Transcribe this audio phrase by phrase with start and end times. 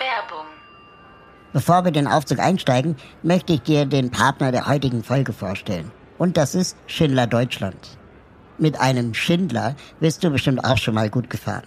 [0.00, 0.46] Werbung.
[1.52, 5.92] Bevor wir den Aufzug einsteigen, möchte ich dir den Partner der heutigen Folge vorstellen.
[6.16, 7.98] Und das ist Schindler Deutschland.
[8.56, 11.64] Mit einem Schindler bist du bestimmt auch schon mal gut gefahren.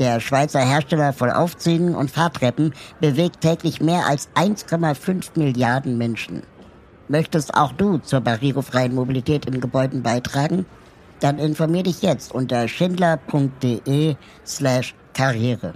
[0.00, 6.42] Der Schweizer Hersteller von Aufzügen und Fahrtreppen bewegt täglich mehr als 1,5 Milliarden Menschen.
[7.06, 10.66] Möchtest auch du zur barrierefreien Mobilität in Gebäuden beitragen?
[11.20, 14.16] Dann informier dich jetzt unter schindler.de
[14.46, 15.74] slash Karriere.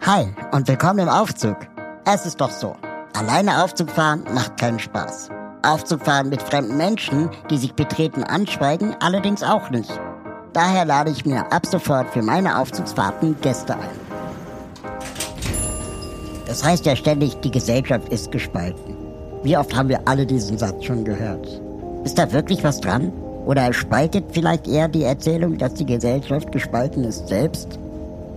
[0.00, 1.56] Hi und willkommen im Aufzug.
[2.04, 2.76] Es ist doch so,
[3.14, 5.30] alleine Aufzug fahren macht keinen Spaß.
[5.62, 9.90] Aufzug fahren mit fremden Menschen, die sich betreten anschweigen, allerdings auch nicht.
[10.52, 14.04] Daher lade ich mir ab sofort für meine Aufzugsfahrten Gäste ein.
[16.46, 18.96] Das heißt ja ständig, die Gesellschaft ist gespalten.
[19.42, 21.60] Wie oft haben wir alle diesen Satz schon gehört?
[22.04, 23.12] Ist da wirklich was dran?
[23.46, 27.78] Oder spaltet vielleicht eher die Erzählung, dass die Gesellschaft gespalten ist selbst?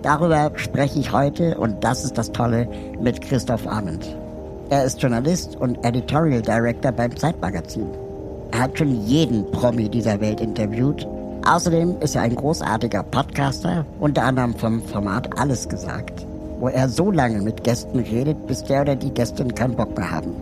[0.01, 2.67] Darüber spreche ich heute und das ist das Tolle
[3.01, 4.15] mit Christoph Arment.
[4.69, 7.87] Er ist Journalist und Editorial Director beim Zeitmagazin.
[8.51, 11.07] Er hat schon jeden Promi dieser Welt interviewt.
[11.45, 16.25] Außerdem ist er ein großartiger Podcaster, unter anderem vom Format Alles gesagt,
[16.59, 20.11] wo er so lange mit Gästen redet, bis der oder die Gästin keinen Bock mehr
[20.11, 20.35] haben.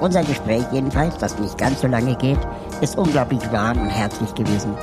[0.00, 2.40] Unser Gespräch jedenfalls, das nicht ganz so lange geht,
[2.80, 4.74] ist unglaublich warm und herzlich gewesen.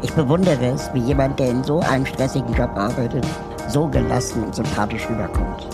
[0.00, 3.26] Ich bewundere es, wie jemand, der in so einem stressigen Job arbeitet,
[3.66, 5.66] so gelassen und sympathisch rüberkommt.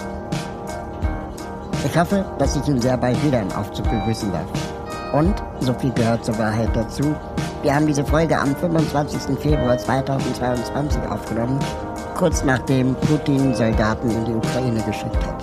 [1.85, 4.47] Ich hoffe, dass ich ihn sehr bald wieder im Aufzug begrüßen darf.
[5.13, 7.15] Und, so viel gehört zur Wahrheit dazu,
[7.63, 9.39] wir haben diese Folge am 25.
[9.39, 11.59] Februar 2022 aufgenommen,
[12.15, 15.34] kurz nachdem Putin Soldaten in die Ukraine geschickt hat.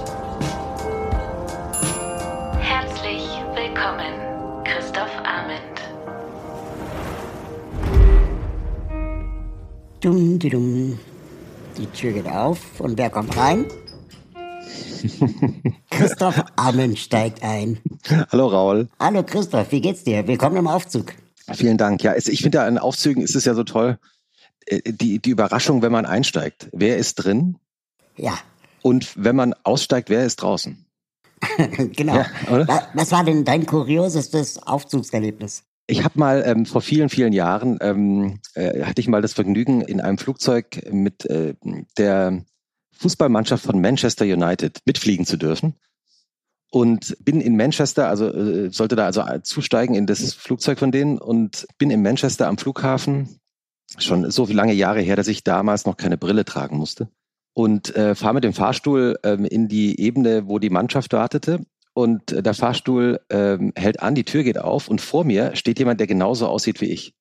[10.01, 10.97] Dumm, die dumm.
[11.77, 13.67] Die Tür geht auf und wer kommt rein?
[15.91, 17.77] Christoph Ammen steigt ein.
[18.31, 18.89] Hallo Raul.
[18.99, 20.25] Hallo Christoph, wie geht's dir?
[20.25, 21.13] Willkommen im Aufzug.
[21.53, 22.01] Vielen Dank.
[22.01, 23.99] Ja, ich finde an Aufzügen ist es ja so toll,
[24.65, 26.67] äh, die, die Überraschung, wenn man einsteigt.
[26.71, 27.59] Wer ist drin?
[28.17, 28.39] Ja.
[28.81, 30.83] Und wenn man aussteigt, wer ist draußen?
[31.95, 32.15] genau.
[32.49, 35.63] Ja, Was war denn dein kuriosestes Aufzugserlebnis?
[35.91, 39.81] Ich habe mal ähm, vor vielen, vielen Jahren ähm, äh, hatte ich mal das Vergnügen,
[39.81, 41.55] in einem Flugzeug mit äh,
[41.97, 42.45] der
[42.93, 45.73] Fußballmannschaft von Manchester United mitfliegen zu dürfen.
[46.71, 51.17] Und bin in Manchester, also äh, sollte da also zusteigen in das Flugzeug von denen
[51.17, 53.41] und bin in Manchester am Flughafen
[53.97, 57.09] schon so viele lange Jahre her, dass ich damals noch keine Brille tragen musste.
[57.51, 61.65] Und äh, fahre mit dem Fahrstuhl ähm, in die Ebene, wo die Mannschaft wartete.
[61.93, 65.79] Und äh, der Fahrstuhl ähm, hält an, die Tür geht auf und vor mir steht
[65.79, 67.13] jemand, der genauso aussieht wie ich.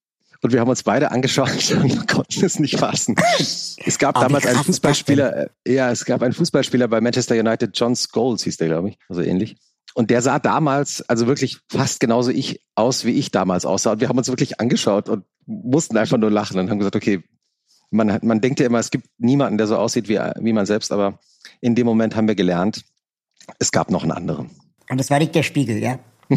[0.42, 3.14] Und wir haben uns beide angeschaut und konnten es nicht fassen.
[3.38, 7.70] Es gab Oh, damals einen Fußballspieler, äh, ja, es gab einen Fußballspieler bei Manchester United,
[7.74, 9.56] John Scholes hieß der, glaube ich, also ähnlich.
[9.94, 13.92] Und der sah damals, also wirklich fast genauso ich aus, wie ich damals aussah.
[13.92, 17.24] Und wir haben uns wirklich angeschaut und mussten einfach nur lachen und haben gesagt, okay,
[17.90, 20.92] man, man denkt ja immer, es gibt niemanden, der so aussieht wie, wie man selbst,
[20.92, 21.18] aber
[21.60, 22.84] in dem Moment haben wir gelernt,
[23.58, 24.50] es gab noch einen anderen.
[24.88, 25.98] Und das war nicht der Spiegel, ja?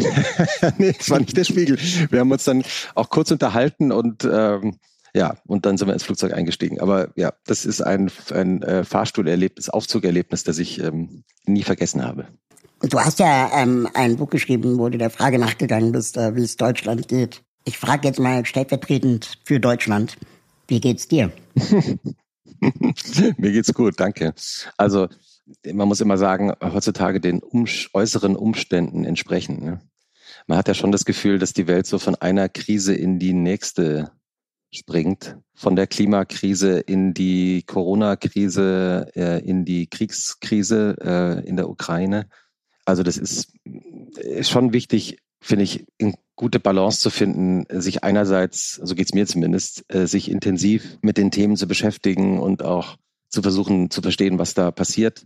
[0.78, 1.78] nee, das war nicht der Spiegel.
[2.10, 2.64] Wir haben uns dann
[2.94, 4.78] auch kurz unterhalten und ähm,
[5.14, 6.80] ja, und dann sind wir ins Flugzeug eingestiegen.
[6.80, 12.26] Aber ja, das ist ein, ein äh, Fahrstuhlerlebnis, Aufzugerlebnis, das ich ähm, nie vergessen habe.
[12.80, 16.42] Du hast ja ähm, ein Buch geschrieben, wo du der Frage nachgegangen bist, äh, wie
[16.42, 17.42] es Deutschland geht.
[17.64, 20.16] Ich frage jetzt mal stellvertretend für Deutschland,
[20.66, 21.30] wie geht's dir?
[23.36, 24.34] Mir geht's gut, danke.
[24.76, 25.08] Also
[25.72, 29.64] man muss immer sagen, heutzutage den Umsch äußeren Umständen entsprechen.
[29.64, 29.80] Ne?
[30.46, 33.32] Man hat ja schon das Gefühl, dass die Welt so von einer Krise in die
[33.32, 34.12] nächste
[34.70, 35.36] springt.
[35.54, 42.28] Von der Klimakrise in die Corona-Krise, äh, in die Kriegskrise äh, in der Ukraine.
[42.84, 43.52] Also das ist,
[44.16, 49.26] ist schon wichtig, finde ich, in gute Balance zu finden, sich einerseits, so geht's mir
[49.26, 52.96] zumindest, äh, sich intensiv mit den Themen zu beschäftigen und auch
[53.28, 55.24] zu versuchen zu verstehen, was da passiert.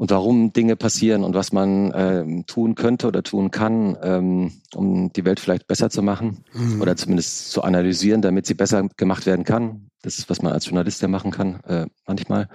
[0.00, 5.12] Und warum Dinge passieren und was man ähm, tun könnte oder tun kann, ähm, um
[5.12, 6.80] die Welt vielleicht besser zu machen mhm.
[6.80, 9.90] oder zumindest zu analysieren, damit sie besser gemacht werden kann.
[10.00, 12.48] Das ist, was man als Journalist ja machen kann, äh, manchmal.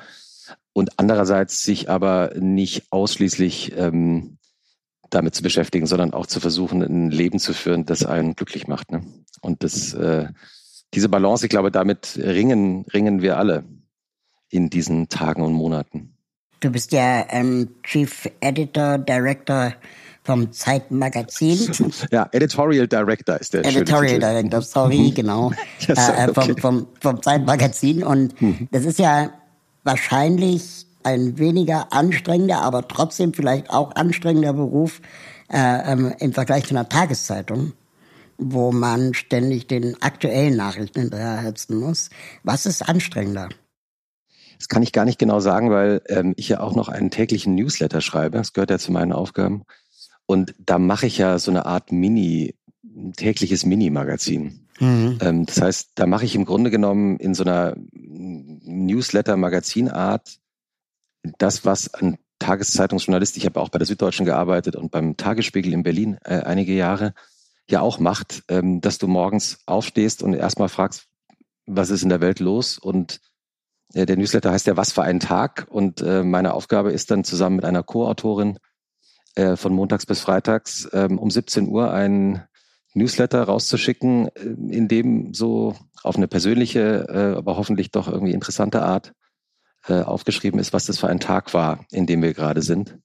[0.74, 4.40] Und andererseits sich aber nicht ausschließlich ähm,
[5.12, 8.92] damit zu beschäftigen, sondern auch zu versuchen, ein Leben zu führen, das einen glücklich macht.
[8.92, 9.04] Ne?
[9.42, 10.30] Und das, äh,
[10.96, 13.66] diese Balance, ich glaube, damit ringen, ringen wir alle
[14.50, 16.15] in diesen Tagen und Monaten.
[16.66, 19.74] Du bist ja ähm, Chief Editor, Director
[20.24, 21.60] vom Zeitmagazin.
[22.12, 25.52] Ja, Editorial Director ist der Editorial Director, sorry, genau.
[25.88, 26.60] yes, äh, vom, okay.
[26.60, 28.04] vom, vom Zeitmagazin.
[28.04, 28.68] Und mhm.
[28.72, 29.30] das ist ja
[29.84, 35.02] wahrscheinlich ein weniger anstrengender, aber trotzdem vielleicht auch anstrengender Beruf
[35.54, 37.74] äh, ähm, im Vergleich zu einer Tageszeitung,
[38.40, 42.10] wo man ständig den aktuellen Nachrichten hinterherhetzen muss.
[42.42, 43.50] Was ist anstrengender?
[44.66, 47.54] Das kann ich gar nicht genau sagen, weil ähm, ich ja auch noch einen täglichen
[47.54, 48.40] Newsletter schreibe.
[48.40, 49.62] Das gehört ja zu meinen Aufgaben.
[50.26, 52.56] Und da mache ich ja so eine Art Mini,
[53.16, 54.66] tägliches Mini-Magazin.
[54.80, 55.20] Mhm.
[55.22, 60.40] Ähm, das heißt, da mache ich im Grunde genommen in so einer Newsletter-Magazin-Art
[61.38, 65.84] das, was ein Tageszeitungsjournalist, ich habe auch bei der Süddeutschen gearbeitet und beim Tagesspiegel in
[65.84, 67.14] Berlin äh, einige Jahre,
[67.70, 71.06] ja auch macht, ähm, dass du morgens aufstehst und erstmal fragst,
[71.68, 73.22] was ist in der Welt los und
[73.96, 77.56] der Newsletter heißt ja Was für ein Tag und äh, meine Aufgabe ist dann zusammen
[77.56, 78.60] mit einer Co-Autorin
[79.36, 82.44] äh, von montags bis freitags ähm, um 17 Uhr einen
[82.94, 88.82] Newsletter rauszuschicken, äh, in dem so auf eine persönliche, äh, aber hoffentlich doch irgendwie interessante
[88.82, 89.14] Art
[89.88, 92.98] äh, aufgeschrieben ist, was das für ein Tag war, in dem wir gerade sind.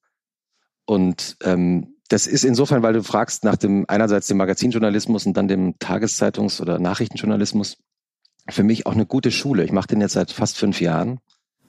[0.86, 5.46] Und ähm, das ist insofern, weil du fragst nach dem einerseits dem Magazinjournalismus und dann
[5.46, 7.78] dem Tageszeitungs- oder Nachrichtenjournalismus
[8.48, 9.64] für mich auch eine gute Schule.
[9.64, 11.20] Ich mache den jetzt seit fast fünf Jahren.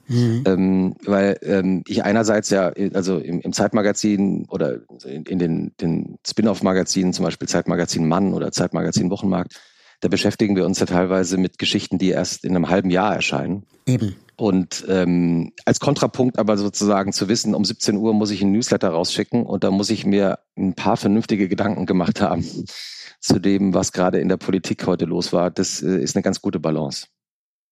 [0.08, 0.44] Mhm.
[0.46, 6.18] Ähm, weil ähm, ich einerseits ja, also im, im Zeitmagazin oder in, in den, den
[6.26, 9.60] Spin-off-Magazinen, zum Beispiel Zeitmagazin Mann oder Zeitmagazin Wochenmarkt,
[10.00, 13.64] da beschäftigen wir uns ja teilweise mit Geschichten, die erst in einem halben Jahr erscheinen.
[13.86, 14.16] Eben.
[14.36, 18.88] Und ähm, als Kontrapunkt aber sozusagen zu wissen, um 17 Uhr muss ich einen Newsletter
[18.88, 22.44] rausschicken und da muss ich mir ein paar vernünftige Gedanken gemacht haben
[23.22, 25.50] zu dem, was gerade in der Politik heute los war.
[25.50, 27.06] Das äh, ist eine ganz gute Balance.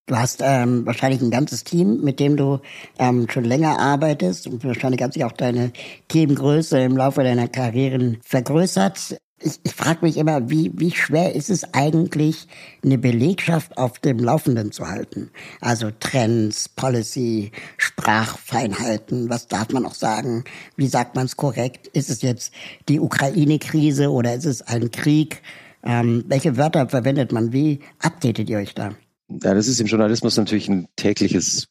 [0.06, 2.60] Du hast ähm, wahrscheinlich ein ganzes Team, mit dem du
[2.98, 5.72] ähm, schon länger arbeitest und wahrscheinlich hat sich auch deine
[6.08, 11.50] Teamgröße im Laufe deiner Karrieren vergrößert ich, ich frage mich immer, wie, wie schwer ist
[11.50, 12.46] es eigentlich,
[12.84, 15.30] eine Belegschaft auf dem Laufenden zu halten?
[15.60, 20.44] Also Trends, Policy, Sprachfeinheiten, was darf man auch sagen?
[20.76, 21.86] Wie sagt man es korrekt?
[21.88, 22.52] Ist es jetzt
[22.88, 25.42] die Ukraine-Krise oder ist es ein Krieg?
[25.82, 27.52] Ähm, welche Wörter verwendet man?
[27.52, 28.90] Wie updatet ihr euch da?
[29.28, 31.68] Ja, das ist im Journalismus natürlich ein tägliches,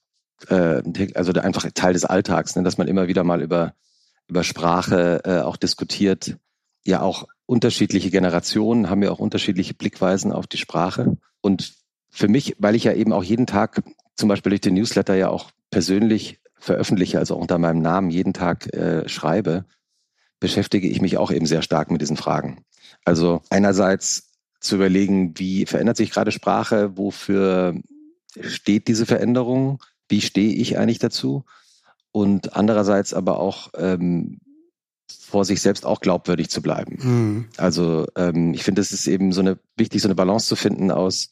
[0.48, 0.82] äh,
[1.14, 3.74] also einfach Teil des Alltags, ne, dass man immer wieder mal über,
[4.28, 6.38] über Sprache äh, auch diskutiert
[6.90, 11.18] ja auch unterschiedliche Generationen haben ja auch unterschiedliche Blickweisen auf die Sprache.
[11.42, 11.74] Und
[12.10, 13.82] für mich, weil ich ja eben auch jeden Tag,
[14.16, 18.34] zum Beispiel durch den Newsletter ja auch persönlich veröffentliche, also auch unter meinem Namen jeden
[18.34, 19.66] Tag äh, schreibe,
[20.40, 22.64] beschäftige ich mich auch eben sehr stark mit diesen Fragen.
[23.06, 27.76] Also einerseits zu überlegen, wie verändert sich gerade Sprache, wofür
[28.42, 31.46] steht diese Veränderung, wie stehe ich eigentlich dazu?
[32.12, 34.40] Und andererseits aber auch, ähm,
[35.12, 36.98] vor sich selbst auch glaubwürdig zu bleiben.
[37.02, 37.46] Mhm.
[37.58, 40.92] Also ähm, ich finde, es ist eben so eine wichtig, so eine Balance zu finden
[40.92, 41.32] aus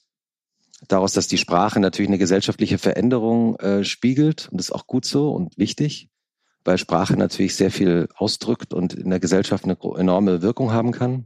[0.87, 5.05] daraus, dass die Sprache natürlich eine gesellschaftliche Veränderung äh, spiegelt und das ist auch gut
[5.05, 6.09] so und wichtig,
[6.63, 11.25] weil Sprache natürlich sehr viel ausdrückt und in der Gesellschaft eine enorme Wirkung haben kann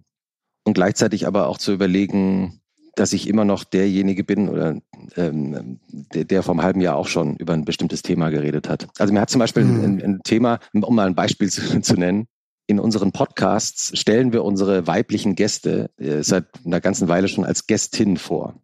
[0.63, 2.61] und gleichzeitig aber auch zu überlegen,
[2.95, 4.77] dass ich immer noch derjenige bin oder
[5.15, 5.79] ähm,
[6.13, 8.87] der, der vom halben Jahr auch schon über ein bestimmtes Thema geredet hat.
[8.97, 9.83] Also mir hat zum Beispiel mhm.
[9.83, 12.27] ein, ein, Thema, um mal ein Beispiel zu, zu nennen,
[12.71, 17.67] in unseren Podcasts stellen wir unsere weiblichen Gäste äh, seit einer ganzen Weile schon als
[17.67, 18.55] Gästin vor.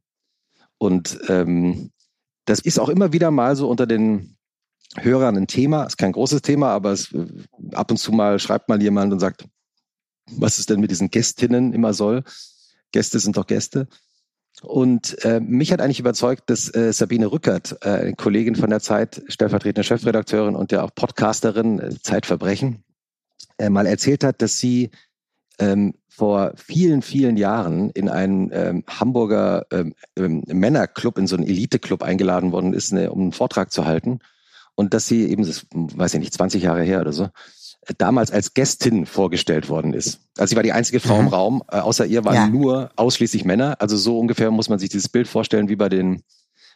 [0.78, 1.92] Und ähm,
[2.46, 4.38] das ist auch immer wieder mal so unter den
[4.96, 5.84] Hörern ein Thema.
[5.84, 7.28] Ist kein großes Thema, aber es, äh,
[7.74, 9.46] ab und zu mal schreibt mal jemand und sagt,
[10.32, 12.24] was es denn mit diesen Gästinnen immer soll.
[12.94, 13.88] Gäste sind doch Gäste.
[14.62, 19.22] Und äh, mich hat eigentlich überzeugt, dass äh, Sabine Rückert, äh, Kollegin von der Zeit,
[19.28, 22.84] stellvertretende Chefredakteurin und ja auch Podcasterin, äh, Zeitverbrechen,
[23.58, 24.92] äh, mal erzählt hat, dass sie
[25.60, 31.46] ähm, vor vielen, vielen Jahren in einen ähm, Hamburger ähm, ähm, Männerclub, in so einen
[31.46, 34.20] Eliteclub eingeladen worden ist, ne, um einen Vortrag zu halten.
[34.76, 38.32] Und dass sie eben, das weiß ich nicht, 20 Jahre her oder so, äh, damals
[38.32, 40.20] als Gästin vorgestellt worden ist.
[40.38, 42.48] Also sie war die einzige Frau im Raum, äh, außer ihr waren ja.
[42.48, 43.78] nur ausschließlich Männer.
[43.80, 46.24] Also so ungefähr muss man sich dieses Bild vorstellen wie bei den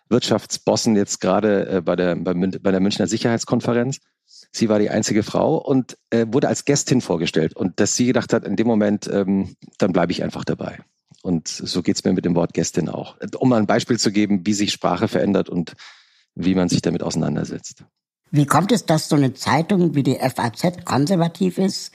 [0.09, 3.99] Wirtschaftsbossen jetzt gerade äh, bei, der, bei, bei der Münchner Sicherheitskonferenz.
[4.51, 7.55] Sie war die einzige Frau und äh, wurde als Gästin vorgestellt.
[7.55, 10.79] Und dass sie gedacht hat, in dem Moment, ähm, dann bleibe ich einfach dabei.
[11.21, 13.15] Und so geht's mir mit dem Wort Gästin auch.
[13.37, 15.73] Um mal ein Beispiel zu geben, wie sich Sprache verändert und
[16.35, 17.83] wie man sich damit auseinandersetzt.
[18.31, 21.91] Wie kommt es, dass so eine Zeitung wie die FAZ konservativ ist,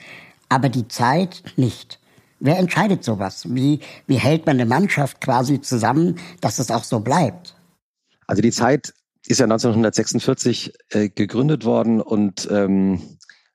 [0.49, 1.99] aber die Zeit nicht?
[2.39, 3.45] Wer entscheidet sowas?
[3.49, 7.55] Wie, wie hält man eine Mannschaft quasi zusammen, dass es auch so bleibt?
[8.27, 8.93] Also die Zeit
[9.27, 13.01] ist ja 1946 äh, gegründet worden und ähm,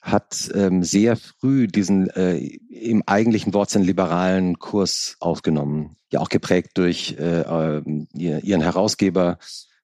[0.01, 5.97] hat ähm, sehr früh diesen äh, im eigentlichen Wortsinn liberalen Kurs aufgenommen.
[6.11, 9.39] Ja auch geprägt durch äh, ähm, ihren Herausgeber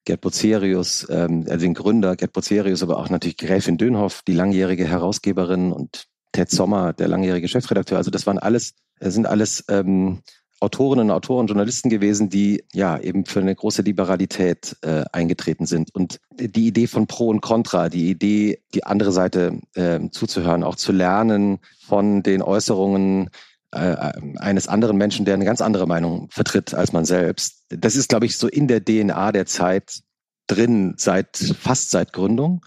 [0.05, 4.87] Gerd Bucerius, ähm, also den Gründer Gerd Bucerius, aber auch natürlich Gräfin Dönhoff, die langjährige
[4.87, 7.99] Herausgeberin und Ted Sommer, der langjährige Chefredakteur.
[7.99, 10.23] Also das waren alles, sind alles ähm,
[10.61, 15.95] Autorinnen und Autoren, Journalisten gewesen, die ja eben für eine große Liberalität äh, eingetreten sind.
[15.95, 20.77] Und die Idee von Pro und Contra, die Idee, die andere Seite äh, zuzuhören, auch
[20.77, 23.31] zu lernen von den Äußerungen
[23.71, 23.97] äh,
[24.39, 27.65] eines anderen Menschen, der eine ganz andere Meinung vertritt als man selbst.
[27.69, 30.01] Das ist, glaube ich, so in der DNA der Zeit
[30.49, 32.65] drin, seit fast seit Gründung.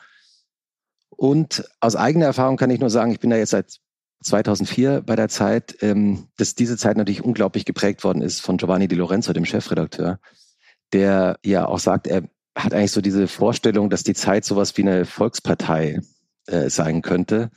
[1.10, 3.80] Und aus eigener Erfahrung kann ich nur sagen, ich bin da jetzt seit
[4.22, 8.88] 2004 bei der Zeit, ähm, dass diese Zeit natürlich unglaublich geprägt worden ist von Giovanni
[8.88, 10.20] Di Lorenzo, dem Chefredakteur,
[10.94, 12.24] der ja auch sagt, er
[12.56, 16.01] hat eigentlich so diese Vorstellung, dass die Zeit sowas wie eine Volkspartei
[16.48, 17.50] äh, sein könnte,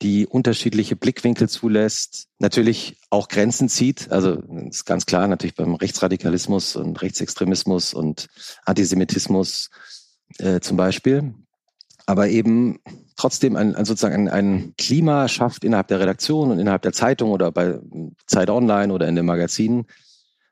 [0.00, 4.12] die unterschiedliche Blickwinkel zulässt, natürlich auch Grenzen zieht.
[4.12, 4.34] Also
[4.68, 8.28] ist ganz klar natürlich beim Rechtsradikalismus und Rechtsextremismus und
[8.64, 9.70] Antisemitismus
[10.38, 11.34] äh, zum Beispiel.
[12.06, 12.78] Aber eben
[13.18, 17.30] trotzdem ein, ein sozusagen ein, ein Klima schafft innerhalb der Redaktion und innerhalb der Zeitung
[17.30, 17.78] oder bei
[18.26, 19.86] Zeit Online oder in den Magazinen,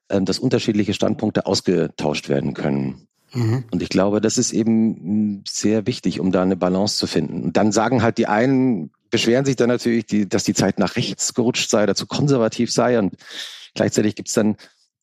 [0.09, 3.07] äh, dass unterschiedliche Standpunkte ausgetauscht werden können.
[3.33, 3.65] Mhm.
[3.71, 7.43] Und ich glaube, das ist eben sehr wichtig, um da eine Balance zu finden.
[7.45, 10.97] Und dann sagen halt die einen, beschweren sich dann natürlich, die, dass die Zeit nach
[10.97, 12.99] rechts gerutscht sei oder zu konservativ sei.
[12.99, 13.15] Und
[13.75, 14.57] gleichzeitig gibt es dann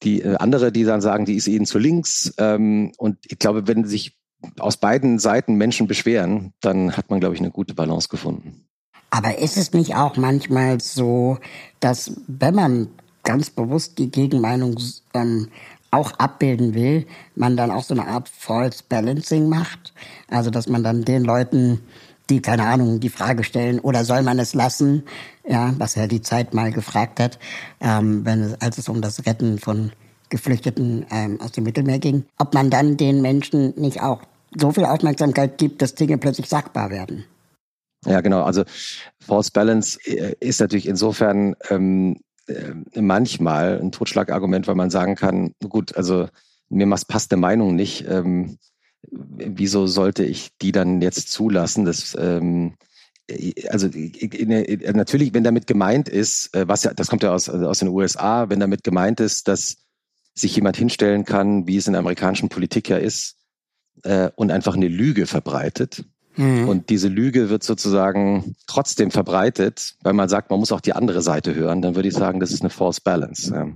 [0.04, 2.34] die äh, andere, die dann sagen, die ist ihnen zu links.
[2.38, 4.18] Ähm, und ich glaube, wenn sich
[4.60, 8.66] aus beiden Seiten Menschen beschweren, dann hat man, glaube ich, eine gute Balance gefunden.
[9.10, 11.38] Aber ist es nicht auch manchmal so,
[11.80, 12.88] dass wenn man
[13.24, 14.76] ganz bewusst die Gegenmeinung
[15.14, 15.50] ähm,
[15.92, 19.94] auch abbilden will, man dann auch so eine Art False Balancing macht?
[20.30, 21.82] Also dass man dann den Leuten,
[22.30, 25.04] die keine Ahnung, die Frage stellen, oder soll man es lassen?
[25.48, 27.38] Ja, was ja die Zeit mal gefragt hat,
[27.82, 29.92] ähm, wenn es, als es um das Retten von
[30.30, 34.22] Geflüchteten ähm, aus dem Mittelmeer ging, ob man dann den Menschen nicht auch
[34.58, 37.26] so viel Aufmerksamkeit gibt, dass Dinge plötzlich sagbar werden.
[38.06, 38.44] Ja, genau.
[38.44, 38.64] Also
[39.20, 45.54] False Balance äh, ist natürlich insofern ähm, äh, manchmal ein Totschlagargument, weil man sagen kann,
[45.70, 46.28] gut, also
[46.70, 48.06] mir passt eine Meinung nicht.
[48.08, 48.58] Ähm,
[49.12, 51.86] wieso sollte ich die dann jetzt zulassen?
[51.86, 52.76] Das ähm,
[53.28, 57.80] äh, also natürlich, wenn damit gemeint ist, was ja, das kommt ja aus, also aus
[57.80, 59.78] den USA, wenn damit gemeint ist, dass
[60.36, 63.38] sich jemand hinstellen kann, wie es in der amerikanischen Politik ja ist,
[64.04, 66.06] äh, und einfach eine Lüge verbreitet.
[66.36, 66.68] Mhm.
[66.68, 71.22] Und diese Lüge wird sozusagen trotzdem verbreitet, weil man sagt, man muss auch die andere
[71.22, 71.82] Seite hören.
[71.82, 73.54] Dann würde ich sagen, das ist eine false balance.
[73.54, 73.68] Ja.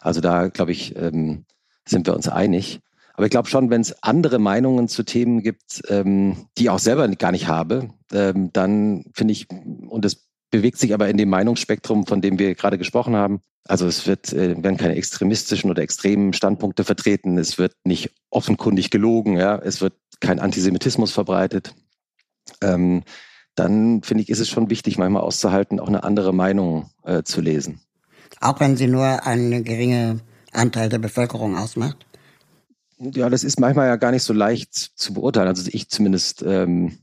[0.00, 1.44] Also da, glaube ich, ähm,
[1.84, 2.80] sind wir uns einig.
[3.14, 6.78] Aber ich glaube schon, wenn es andere Meinungen zu Themen gibt, ähm, die ich auch
[6.78, 11.30] selber gar nicht habe, ähm, dann finde ich, und es bewegt sich aber in dem
[11.30, 15.82] Meinungsspektrum, von dem wir gerade gesprochen haben, also es wird, äh, werden keine extremistischen oder
[15.82, 17.38] extremen Standpunkte vertreten.
[17.38, 19.36] Es wird nicht offenkundig gelogen.
[19.36, 21.74] Ja, es wird kein Antisemitismus verbreitet.
[22.60, 23.04] Ähm,
[23.54, 27.40] dann finde ich, ist es schon wichtig, manchmal auszuhalten, auch eine andere Meinung äh, zu
[27.40, 27.80] lesen.
[28.40, 32.06] Auch wenn sie nur einen geringen Anteil der Bevölkerung ausmacht?
[32.98, 35.48] Ja, das ist manchmal ja gar nicht so leicht zu beurteilen.
[35.48, 36.98] Also ich zumindest ähm,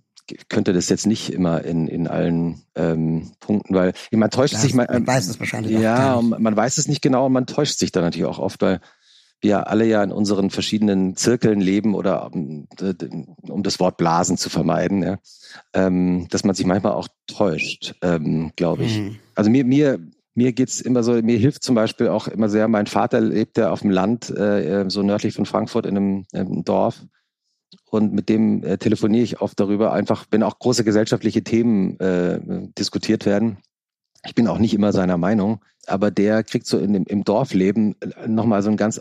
[0.50, 4.74] könnte das jetzt nicht immer in, in allen ähm, Punkten, weil man täuscht Klar, sich
[4.74, 7.91] man, man weiß es wahrscheinlich ja, man weiß es nicht genau und man täuscht sich
[7.91, 8.79] dann natürlich auch oft, weil
[9.41, 12.67] wir alle ja in unseren verschiedenen Zirkeln leben oder um,
[13.48, 15.17] um das Wort Blasen zu vermeiden, ja,
[15.74, 19.00] ähm, dass man sich manchmal auch täuscht, ähm, glaube ich.
[19.00, 19.15] Mhm.
[19.36, 20.00] Also mir, mir,
[20.36, 23.71] mir geht's immer so, mir hilft zum Beispiel auch immer sehr, mein Vater lebt ja
[23.71, 27.05] auf dem Land, äh, so nördlich von Frankfurt in einem, in einem Dorf
[27.90, 32.40] und mit dem äh, telefoniere ich oft darüber, einfach wenn auch große gesellschaftliche Themen äh,
[32.78, 33.58] diskutiert werden.
[34.26, 37.96] Ich bin auch nicht immer seiner Meinung, aber der kriegt so in dem, im Dorfleben
[38.02, 39.00] äh, nochmal so ein ganz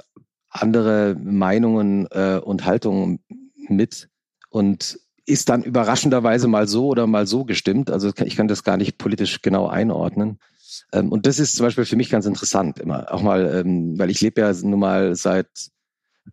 [0.51, 3.21] andere Meinungen äh, und Haltungen
[3.69, 4.09] mit
[4.51, 7.91] und ist dann überraschenderweise mal so oder mal so gestimmt.
[7.91, 10.39] Also ich kann das gar nicht politisch genau einordnen.
[10.93, 13.13] Ähm, und das ist zum Beispiel für mich ganz interessant immer.
[13.13, 15.49] Auch mal, ähm, weil ich lebe ja nun mal seit,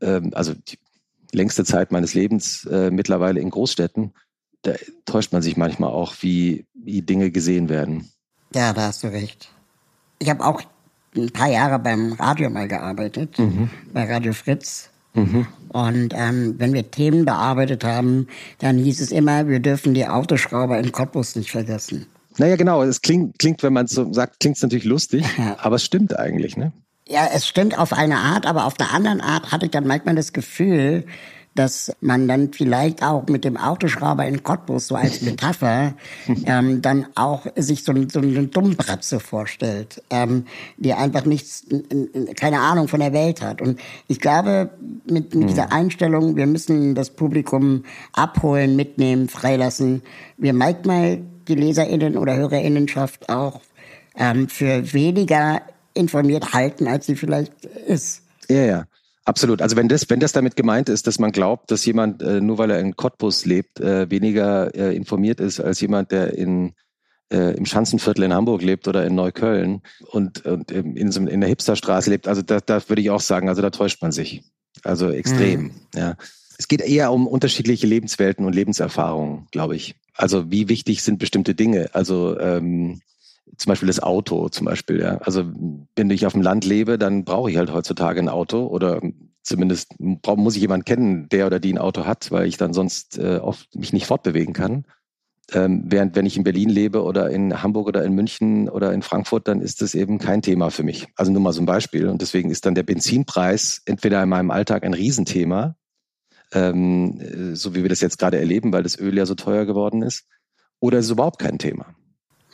[0.01, 0.77] ähm, also die
[1.35, 4.13] längste Zeit meines Lebens äh, mittlerweile in Großstädten.
[4.63, 4.73] da
[5.05, 8.09] täuscht man sich manchmal auch, wie, wie Dinge gesehen werden.
[8.53, 9.49] Ja, da hast du recht.
[10.19, 10.61] Ich habe auch
[11.15, 13.69] ein paar Jahre beim Radio mal gearbeitet, mhm.
[13.93, 14.89] bei Radio Fritz.
[15.13, 15.47] Mhm.
[15.69, 18.27] Und ähm, wenn wir Themen bearbeitet haben,
[18.59, 22.07] dann hieß es immer, wir dürfen die Autoschrauber in Cottbus nicht vergessen.
[22.37, 22.83] Naja, genau.
[22.83, 25.57] Es klingt, klingt wenn man so sagt, klingt es natürlich lustig, ja.
[25.59, 26.73] aber es stimmt eigentlich, ne?
[27.07, 30.15] Ja, es stimmt auf eine Art, aber auf der anderen Art hatte ich dann manchmal
[30.15, 31.05] das Gefühl,
[31.55, 35.93] dass man dann vielleicht auch mit dem Autoschrauber in Cottbus so als Metapher
[36.45, 40.45] ähm, dann auch sich so, so eine Dummbratze vorstellt, ähm,
[40.77, 41.65] die einfach nichts,
[42.35, 43.61] keine Ahnung von der Welt hat.
[43.61, 44.71] Und ich glaube,
[45.09, 45.73] mit, mit dieser hm.
[45.73, 50.01] Einstellung, wir müssen das Publikum abholen, mitnehmen, freilassen,
[50.37, 53.61] wir manchmal die LeserInnen oder HörerInnenschaft auch
[54.17, 55.61] ähm, für weniger
[55.95, 58.21] informiert halten, als sie vielleicht ist.
[58.49, 58.85] Ja, ja.
[59.25, 59.63] Absolut.
[59.63, 62.59] Also wenn das, wenn das damit gemeint ist, dass man glaubt, dass jemand, äh, nur
[62.59, 66.73] weil er in Cottbus lebt, äh, weniger äh, informiert ist als jemand, der in,
[67.33, 71.49] äh, im Schanzenviertel in Hamburg lebt oder in Neukölln und, und in, so, in der
[71.49, 74.43] Hipsterstraße lebt, also da, da würde ich auch sagen, also da täuscht man sich.
[74.83, 75.61] Also extrem.
[75.61, 75.71] Mhm.
[75.95, 76.17] Ja.
[76.59, 79.95] Es geht eher um unterschiedliche Lebenswelten und Lebenserfahrungen, glaube ich.
[80.13, 81.89] Also wie wichtig sind bestimmte Dinge?
[81.93, 83.01] Also ähm,
[83.57, 84.99] zum Beispiel das Auto zum Beispiel.
[84.99, 85.17] Ja.
[85.19, 85.43] Also
[85.95, 89.01] wenn ich auf dem Land lebe, dann brauche ich halt heutzutage ein Auto oder
[89.43, 93.17] zumindest muss ich jemanden kennen, der oder die ein Auto hat, weil ich dann sonst
[93.17, 94.85] äh, oft mich nicht fortbewegen kann.
[95.53, 99.03] Ähm, während wenn ich in Berlin lebe oder in Hamburg oder in München oder in
[99.03, 101.07] Frankfurt, dann ist das eben kein Thema für mich.
[101.15, 102.07] Also nur mal so ein Beispiel.
[102.07, 105.75] Und deswegen ist dann der Benzinpreis entweder in meinem Alltag ein Riesenthema,
[106.51, 109.65] ähm, äh, so wie wir das jetzt gerade erleben, weil das Öl ja so teuer
[109.65, 110.25] geworden ist,
[110.79, 111.95] oder es ist überhaupt kein Thema.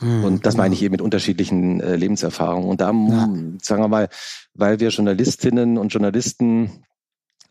[0.01, 0.23] Mhm.
[0.23, 2.69] Und das meine ich eben mit unterschiedlichen äh, Lebenserfahrungen.
[2.69, 3.29] Und da, ja.
[3.61, 4.09] sagen wir mal,
[4.53, 6.83] weil wir Journalistinnen und Journalisten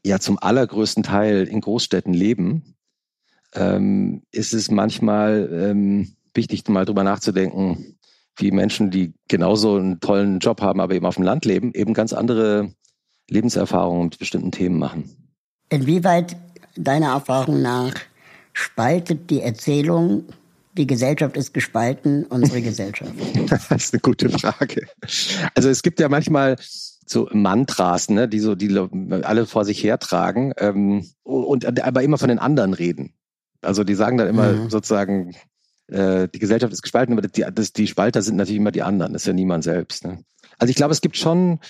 [0.05, 2.75] ja zum allergrößten Teil in Großstädten leben,
[3.55, 7.97] ähm, ist es manchmal ähm, wichtig, mal drüber nachzudenken,
[8.37, 11.95] wie Menschen, die genauso einen tollen Job haben, aber eben auf dem Land leben, eben
[11.95, 12.73] ganz andere
[13.29, 15.11] Lebenserfahrungen mit bestimmten Themen machen.
[15.69, 16.37] Inwieweit
[16.77, 17.95] deiner Erfahrung nach
[18.53, 20.25] spaltet die Erzählung
[20.81, 23.13] die Gesellschaft ist gespalten, unsere Gesellschaft?
[23.49, 24.87] das ist eine gute Frage.
[25.55, 26.57] Also es gibt ja manchmal
[27.07, 28.75] so Mantras, ne, die so, die
[29.23, 33.13] alle vor sich hertragen ähm, und aber immer von den anderen reden.
[33.61, 34.71] Also die sagen dann immer mhm.
[34.71, 35.35] sozusagen,
[35.89, 39.13] äh, die Gesellschaft ist gespalten, aber die, das, die Spalter sind natürlich immer die anderen,
[39.13, 40.05] das ist ja niemand selbst.
[40.07, 40.25] Ne?
[40.57, 41.61] Also ich glaube, es gibt schon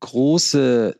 [0.00, 0.94] große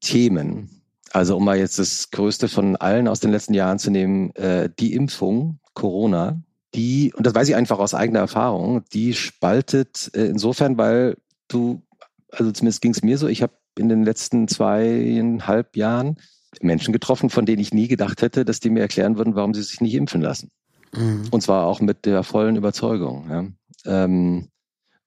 [0.00, 0.82] Themen.
[1.12, 4.70] Also um mal jetzt das Größte von allen aus den letzten Jahren zu nehmen, äh,
[4.76, 6.42] die Impfung, Corona,
[6.74, 11.16] die, und das weiß ich einfach aus eigener Erfahrung, die spaltet äh, insofern, weil
[11.48, 11.82] du,
[12.30, 16.16] also zumindest ging es mir so, ich habe in den letzten zweieinhalb Jahren
[16.60, 19.62] Menschen getroffen, von denen ich nie gedacht hätte, dass die mir erklären würden, warum sie
[19.62, 20.50] sich nicht impfen lassen.
[20.94, 21.28] Mhm.
[21.30, 23.30] Und zwar auch mit der vollen Überzeugung.
[23.30, 24.04] Ja.
[24.04, 24.48] Ähm,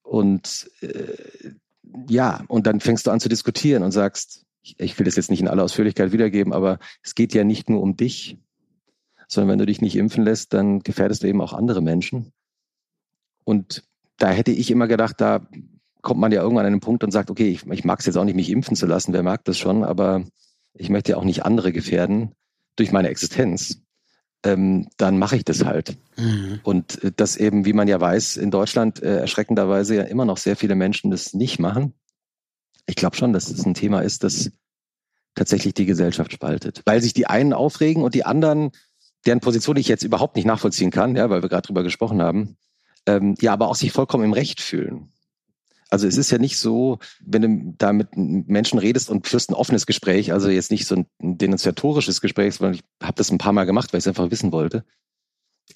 [0.04, 1.52] und äh,
[2.08, 5.32] ja, und dann fängst du an zu diskutieren und sagst, ich, ich will das jetzt
[5.32, 8.38] nicht in aller Ausführlichkeit wiedergeben, aber es geht ja nicht nur um dich,
[9.30, 12.34] sondern wenn du dich nicht impfen lässt, dann gefährdest du eben auch andere Menschen.
[13.46, 13.84] Und
[14.18, 15.48] da hätte ich immer gedacht, da
[16.02, 18.18] kommt man ja irgendwann an einen Punkt und sagt, okay, ich, ich mag es jetzt
[18.18, 20.24] auch nicht, mich impfen zu lassen, wer mag das schon, aber
[20.74, 22.34] ich möchte ja auch nicht andere gefährden
[22.76, 23.82] durch meine Existenz.
[24.44, 25.98] Ähm, dann mache ich das halt.
[26.18, 26.62] Mhm.
[26.63, 30.38] Und äh, das eben, wie man ja weiß, in Deutschland äh, erschreckenderweise ja immer noch
[30.38, 31.94] sehr viele Menschen das nicht machen.
[32.86, 34.52] Ich glaube schon, dass es ein Thema ist, das
[35.36, 36.82] tatsächlich die Gesellschaft spaltet.
[36.86, 38.72] Weil sich die einen aufregen und die anderen
[39.26, 42.58] deren Position ich jetzt überhaupt nicht nachvollziehen kann, ja, weil wir gerade drüber gesprochen haben,
[43.06, 45.12] ähm, ja, aber auch sich vollkommen im Recht fühlen.
[45.90, 49.56] Also es ist ja nicht so, wenn du da mit Menschen redest und führst ein
[49.56, 53.54] offenes Gespräch, also jetzt nicht so ein denunziatorisches Gespräch, sondern ich habe das ein paar
[53.54, 54.86] Mal gemacht, weil ich es einfach wissen wollte.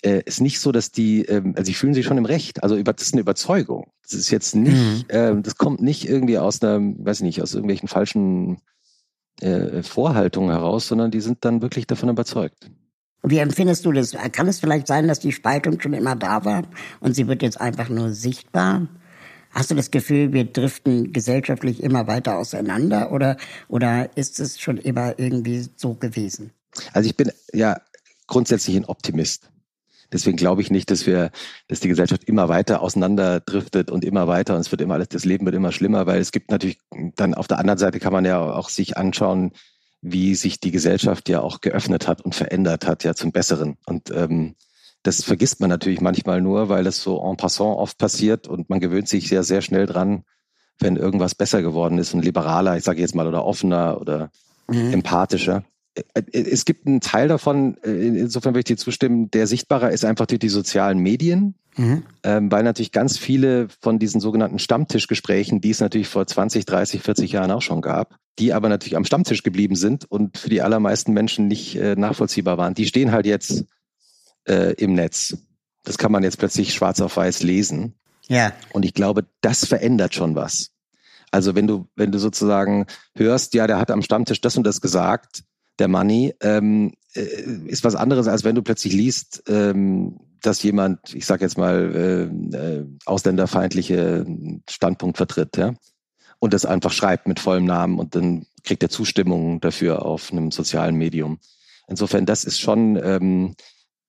[0.04, 2.62] Äh, ist nicht so, dass die, ähm, also sie fühlen sich schon im Recht.
[2.62, 3.92] Also über, das ist eine Überzeugung.
[4.04, 5.06] Das ist jetzt nicht, mhm.
[5.08, 8.62] äh, das kommt nicht irgendwie aus einer, weiß ich nicht, aus irgendwelchen falschen
[9.42, 12.70] äh, Vorhaltungen heraus, sondern die sind dann wirklich davon überzeugt.
[13.26, 14.12] Wie empfindest du das?
[14.34, 16.64] Kann es vielleicht sein, dass die Spaltung schon immer da war
[17.00, 18.88] und sie wird jetzt einfach nur sichtbar?
[19.52, 23.38] Hast du das Gefühl, wir driften gesellschaftlich immer weiter auseinander oder,
[23.70, 26.52] oder ist es schon immer irgendwie so gewesen?
[26.92, 27.78] Also ich bin ja
[28.28, 29.50] grundsätzlich ein Optimist.
[30.12, 31.32] Deswegen glaube ich nicht, dass wir,
[31.68, 35.24] dass die Gesellschaft immer weiter auseinanderdriftet und immer weiter und es wird immer alles, das
[35.24, 36.78] Leben wird immer schlimmer, weil es gibt natürlich
[37.16, 39.54] dann auf der anderen Seite kann man ja auch sich anschauen,
[40.04, 43.78] wie sich die Gesellschaft ja auch geöffnet hat und verändert hat, ja zum Besseren.
[43.86, 44.56] Und ähm,
[45.02, 48.82] das vergisst man natürlich manchmal nur, weil es so en passant oft passiert und man
[48.82, 50.24] gewöhnt sich sehr, sehr schnell dran,
[50.80, 54.30] wenn irgendwas besser geworden ist und liberaler, ich sage jetzt mal, oder offener oder
[54.68, 54.94] mhm.
[54.94, 55.64] empathischer.
[56.14, 60.04] äh, es gibt einen Teil davon, äh, insofern würde ich dir zustimmen, der sichtbarer ist
[60.04, 62.04] einfach durch die sozialen Medien, mhm.
[62.24, 67.02] ähm, weil natürlich ganz viele von diesen sogenannten Stammtischgesprächen, die es natürlich vor 20, 30,
[67.02, 70.62] 40 Jahren auch schon gab, die aber natürlich am Stammtisch geblieben sind und für die
[70.62, 73.66] allermeisten Menschen nicht äh, nachvollziehbar waren, die stehen halt jetzt
[74.46, 75.38] äh, im Netz.
[75.84, 77.96] Das kann man jetzt plötzlich schwarz auf weiß lesen.
[78.28, 78.54] Ja.
[78.72, 80.72] Und ich glaube, das verändert schon was.
[81.32, 84.82] Also wenn du, wenn du sozusagen hörst, ja, der hat am Stammtisch das und das
[84.82, 85.44] gesagt,
[85.80, 87.22] der Money, ähm, äh,
[87.66, 92.30] ist was anderes, als wenn du plötzlich liest, ähm, dass jemand, ich sage jetzt mal,
[92.54, 94.26] äh, äh, ausländerfeindliche
[94.70, 95.74] Standpunkt vertritt, ja,
[96.40, 100.52] und das einfach schreibt mit vollem Namen und dann kriegt er Zustimmung dafür auf einem
[100.52, 101.40] sozialen Medium.
[101.88, 103.56] Insofern, das ist schon, ähm,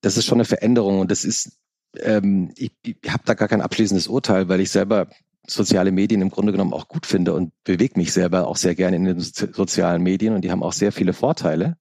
[0.00, 1.58] das ist schon eine Veränderung und das ist,
[2.00, 5.08] ähm, ich, ich habe da gar kein abschließendes Urteil, weil ich selber
[5.46, 8.96] soziale Medien im Grunde genommen auch gut finde und bewege mich selber auch sehr gerne
[8.96, 11.76] in den sozialen Medien und die haben auch sehr viele Vorteile.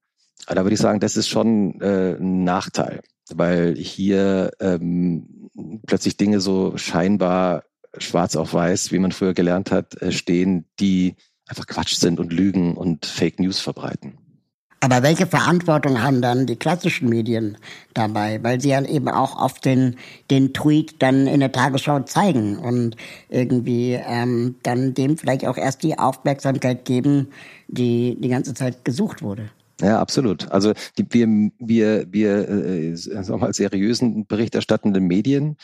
[0.46, 3.02] Aber da würde ich sagen, das ist schon äh, ein Nachteil,
[3.36, 5.50] weil hier ähm,
[5.86, 7.64] plötzlich Dinge so scheinbar
[7.98, 11.16] schwarz auf weiß, wie man früher gelernt hat, äh, stehen, die
[11.48, 14.18] einfach Quatsch sind und Lügen und Fake News verbreiten.
[14.84, 17.58] Aber welche Verantwortung haben dann die klassischen Medien
[17.94, 18.44] dabei?
[18.44, 19.96] Weil sie ja eben auch oft den,
[20.30, 22.98] den Tweet dann in der Tagesschau zeigen und
[23.30, 27.30] irgendwie ähm, dann dem vielleicht auch erst die Aufmerksamkeit geben,
[27.70, 29.52] die die ganze Zeit gesucht wurde.
[29.84, 30.50] Ja, absolut.
[30.50, 35.58] Also die, wir, wir, wir äh, sagen wir mal, seriösen berichterstattenden Medien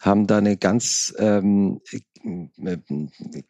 [0.00, 1.80] haben da eine ganz ähm,
[2.24, 2.78] äh,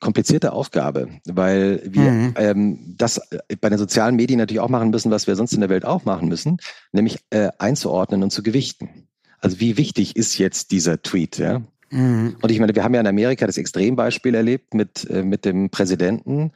[0.01, 2.35] komplizierte Aufgabe, weil wir mhm.
[2.37, 3.21] ähm, das
[3.61, 6.05] bei den sozialen Medien natürlich auch machen müssen, was wir sonst in der Welt auch
[6.05, 6.57] machen müssen,
[6.91, 9.09] nämlich äh, einzuordnen und zu gewichten.
[9.41, 11.63] Also wie wichtig ist jetzt dieser Tweet, ja?
[11.91, 12.37] Mhm.
[12.43, 15.71] Und ich meine, wir haben ja in Amerika das Extrembeispiel erlebt mit, äh, mit dem
[15.71, 16.53] Präsidenten,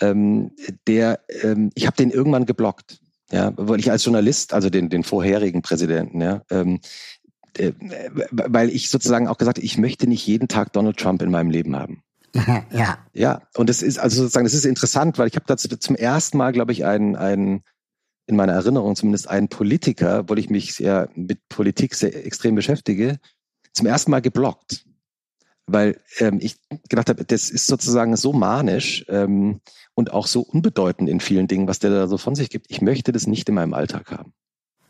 [0.00, 0.52] ähm,
[0.86, 3.00] der, ähm, ich habe den irgendwann geblockt.
[3.32, 6.78] Ja, weil ich als Journalist, also den, den vorherigen Präsidenten, ja, ähm,
[7.58, 7.72] äh,
[8.30, 11.50] weil ich sozusagen auch gesagt habe, ich möchte nicht jeden Tag Donald Trump in meinem
[11.50, 12.02] Leben haben.
[12.70, 12.98] Ja.
[13.14, 16.36] Ja, und es ist also sozusagen, das ist interessant, weil ich habe dazu zum ersten
[16.36, 17.62] Mal, glaube ich, einen, einen
[18.26, 23.18] in meiner Erinnerung zumindest einen Politiker, wo ich mich sehr mit Politik sehr extrem beschäftige,
[23.72, 24.84] zum ersten Mal geblockt.
[25.66, 26.56] Weil ähm, ich
[26.88, 29.60] gedacht habe, das ist sozusagen so manisch ähm,
[29.94, 32.66] und auch so unbedeutend in vielen Dingen, was der da so von sich gibt.
[32.70, 34.32] Ich möchte das nicht in meinem Alltag haben.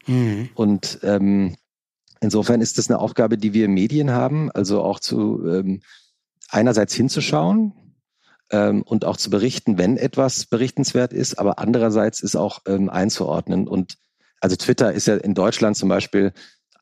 [0.07, 0.51] Mhm.
[0.55, 1.57] Und ähm,
[2.21, 5.83] Insofern ist das eine Aufgabe, die wir Medien haben, also auch zu ähm,
[6.49, 7.73] einerseits hinzuschauen
[8.51, 13.69] ähm, und auch zu berichten, wenn etwas berichtenswert ist, aber andererseits ist auch ähm, einzuordnen.
[13.69, 13.99] Und
[14.41, 16.33] also Twitter ist ja in Deutschland zum Beispiel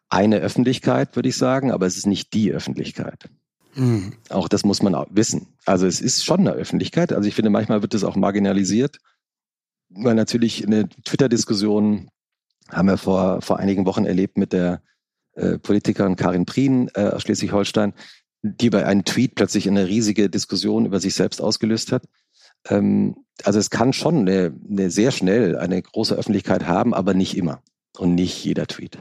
[0.09, 3.29] eine Öffentlichkeit, würde ich sagen, aber es ist nicht die Öffentlichkeit.
[3.75, 4.13] Mhm.
[4.29, 5.55] Auch das muss man wissen.
[5.65, 7.13] Also es ist schon eine Öffentlichkeit.
[7.13, 8.99] Also ich finde, manchmal wird es auch marginalisiert,
[9.89, 12.09] weil natürlich eine Twitter-Diskussion
[12.71, 14.83] haben wir vor, vor einigen Wochen erlebt mit der
[15.35, 17.93] äh, Politikerin Karin Prien äh, aus Schleswig-Holstein,
[18.43, 22.05] die bei einem Tweet plötzlich eine riesige Diskussion über sich selbst ausgelöst hat.
[22.69, 27.37] Ähm, also es kann schon eine, eine sehr schnell eine große Öffentlichkeit haben, aber nicht
[27.37, 27.63] immer
[27.99, 28.99] und nicht jeder Tweet.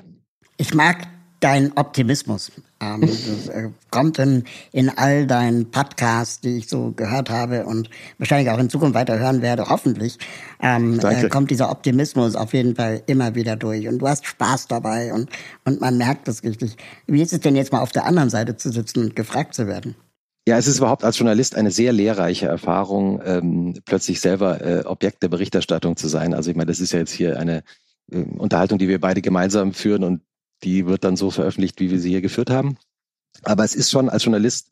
[0.57, 1.07] Ich mag
[1.43, 2.51] dein Optimismus.
[2.81, 7.89] Ähm, das äh, kommt in, in all deinen Podcasts, die ich so gehört habe und
[8.17, 10.17] wahrscheinlich auch in Zukunft weiter hören werde, hoffentlich,
[10.61, 13.87] ähm, äh, kommt dieser Optimismus auf jeden Fall immer wieder durch.
[13.87, 15.29] Und du hast Spaß dabei und,
[15.65, 16.77] und man merkt es richtig.
[17.07, 19.67] Wie ist es denn jetzt mal auf der anderen Seite zu sitzen und gefragt zu
[19.67, 19.95] werden?
[20.47, 25.23] Ja, es ist überhaupt als Journalist eine sehr lehrreiche Erfahrung, ähm, plötzlich selber äh, Objekt
[25.23, 26.33] der Berichterstattung zu sein.
[26.33, 27.63] Also ich meine, das ist ja jetzt hier eine
[28.11, 30.21] äh, Unterhaltung, die wir beide gemeinsam führen und
[30.63, 32.77] die wird dann so veröffentlicht, wie wir sie hier geführt haben.
[33.43, 34.71] Aber es ist schon als Journalist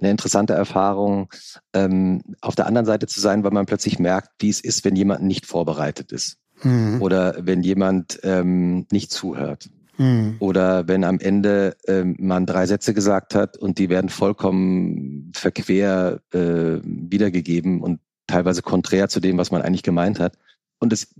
[0.00, 1.28] eine interessante Erfahrung,
[1.72, 4.96] ähm, auf der anderen Seite zu sein, weil man plötzlich merkt, wie es ist, wenn
[4.96, 6.38] jemand nicht vorbereitet ist.
[6.62, 7.02] Mhm.
[7.02, 9.70] Oder wenn jemand ähm, nicht zuhört.
[9.98, 10.36] Mhm.
[10.38, 16.20] Oder wenn am Ende ähm, man drei Sätze gesagt hat und die werden vollkommen verquer
[16.32, 20.38] äh, wiedergegeben und teilweise konträr zu dem, was man eigentlich gemeint hat.
[20.78, 21.14] Und es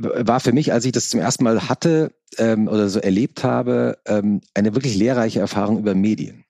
[0.00, 3.98] war für mich, als ich das zum ersten Mal hatte ähm, oder so erlebt habe,
[4.06, 6.44] ähm, eine wirklich lehrreiche Erfahrung über Medien.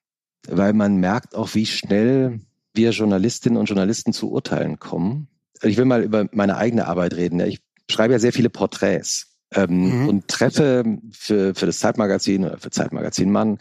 [0.47, 2.39] Weil man merkt auch, wie schnell
[2.73, 5.27] wir Journalistinnen und Journalisten zu Urteilen kommen.
[5.61, 7.39] Ich will mal über meine eigene Arbeit reden.
[7.41, 7.59] Ich
[7.89, 10.09] schreibe ja sehr viele Porträts ähm, mhm.
[10.09, 13.59] und treffe für, für das Zeitmagazin oder für Zeitmagazin Mann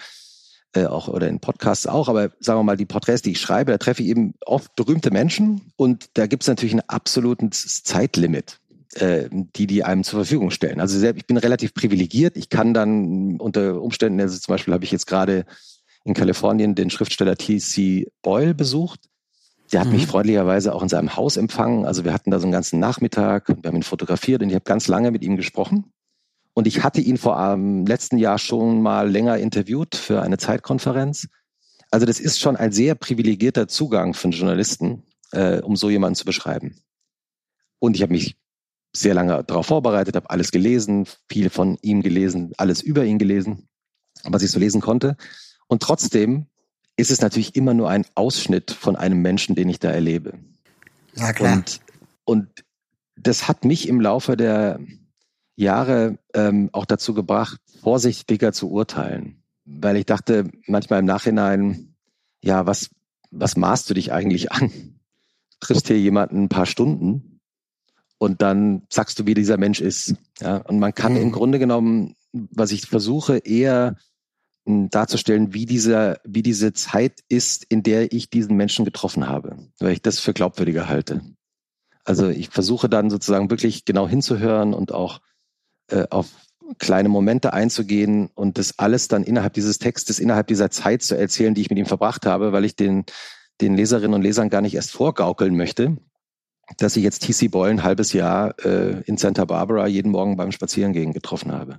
[0.72, 3.72] äh, auch oder in Podcasts auch, aber sagen wir mal, die Porträts, die ich schreibe,
[3.72, 8.60] da treffe ich eben oft berühmte Menschen und da gibt es natürlich ein absolutes Zeitlimit
[8.94, 10.80] äh, die die einem zur Verfügung stellen.
[10.80, 12.36] Also ich bin relativ privilegiert.
[12.36, 15.46] Ich kann dann unter Umständen, also zum Beispiel habe ich jetzt gerade
[16.04, 18.08] in Kalifornien den Schriftsteller T.C.
[18.22, 19.00] Boyle besucht.
[19.72, 19.94] Der hat mhm.
[19.94, 21.84] mich freundlicherweise auch in seinem Haus empfangen.
[21.84, 24.54] Also wir hatten da so einen ganzen Nachmittag und wir haben ihn fotografiert und ich
[24.54, 25.92] habe ganz lange mit ihm gesprochen.
[26.54, 31.28] Und ich hatte ihn vor dem letzten Jahr schon mal länger interviewt für eine Zeitkonferenz.
[31.90, 36.24] Also das ist schon ein sehr privilegierter Zugang einen Journalisten, äh, um so jemanden zu
[36.24, 36.76] beschreiben.
[37.78, 38.36] Und ich habe mich
[38.92, 43.68] sehr lange darauf vorbereitet, habe alles gelesen, viel von ihm gelesen, alles über ihn gelesen,
[44.24, 45.16] was ich so lesen konnte.
[45.68, 46.46] Und trotzdem
[46.96, 50.38] ist es natürlich immer nur ein Ausschnitt von einem Menschen, den ich da erlebe.
[51.14, 51.56] Ja, klar.
[51.56, 51.80] Und,
[52.24, 52.48] und
[53.16, 54.80] das hat mich im Laufe der
[55.56, 59.42] Jahre ähm, auch dazu gebracht, vorsichtiger zu urteilen.
[59.64, 61.94] Weil ich dachte manchmal im Nachhinein,
[62.42, 62.90] ja, was,
[63.30, 64.96] was maßt du dich eigentlich an?
[65.60, 67.29] triffst hier jemanden ein paar Stunden
[68.20, 70.14] und dann sagst du, wie dieser Mensch ist.
[70.40, 71.22] Ja, und man kann mhm.
[71.22, 73.96] im Grunde genommen, was ich versuche, eher
[74.66, 79.92] darzustellen, wie diese, wie diese Zeit ist, in der ich diesen Menschen getroffen habe, weil
[79.92, 81.22] ich das für glaubwürdiger halte.
[82.04, 85.20] Also ich versuche dann sozusagen wirklich genau hinzuhören und auch
[85.88, 86.28] äh, auf
[86.78, 91.54] kleine Momente einzugehen und das alles dann innerhalb dieses Textes, innerhalb dieser Zeit zu erzählen,
[91.54, 93.06] die ich mit ihm verbracht habe, weil ich den,
[93.62, 95.96] den Leserinnen und Lesern gar nicht erst vorgaukeln möchte,
[96.78, 100.52] dass ich jetzt TC Boyle ein halbes Jahr äh, in Santa Barbara jeden Morgen beim
[100.52, 101.78] Spazierengehen getroffen habe.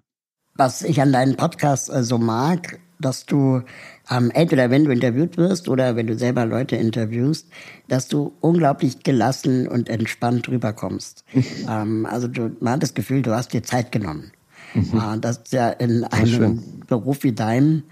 [0.55, 3.61] Was ich an deinen Podcast äh, so mag, dass du
[4.09, 7.47] ähm, entweder wenn du interviewt wirst oder wenn du selber Leute interviewst,
[7.87, 11.23] dass du unglaublich gelassen und entspannt rüberkommst.
[11.69, 14.31] ähm, also du, man hat das Gefühl, du hast dir Zeit genommen.
[14.73, 14.97] Mhm.
[14.97, 16.81] Äh, das ist ja in einem.
[16.91, 17.83] Beruf wie deinem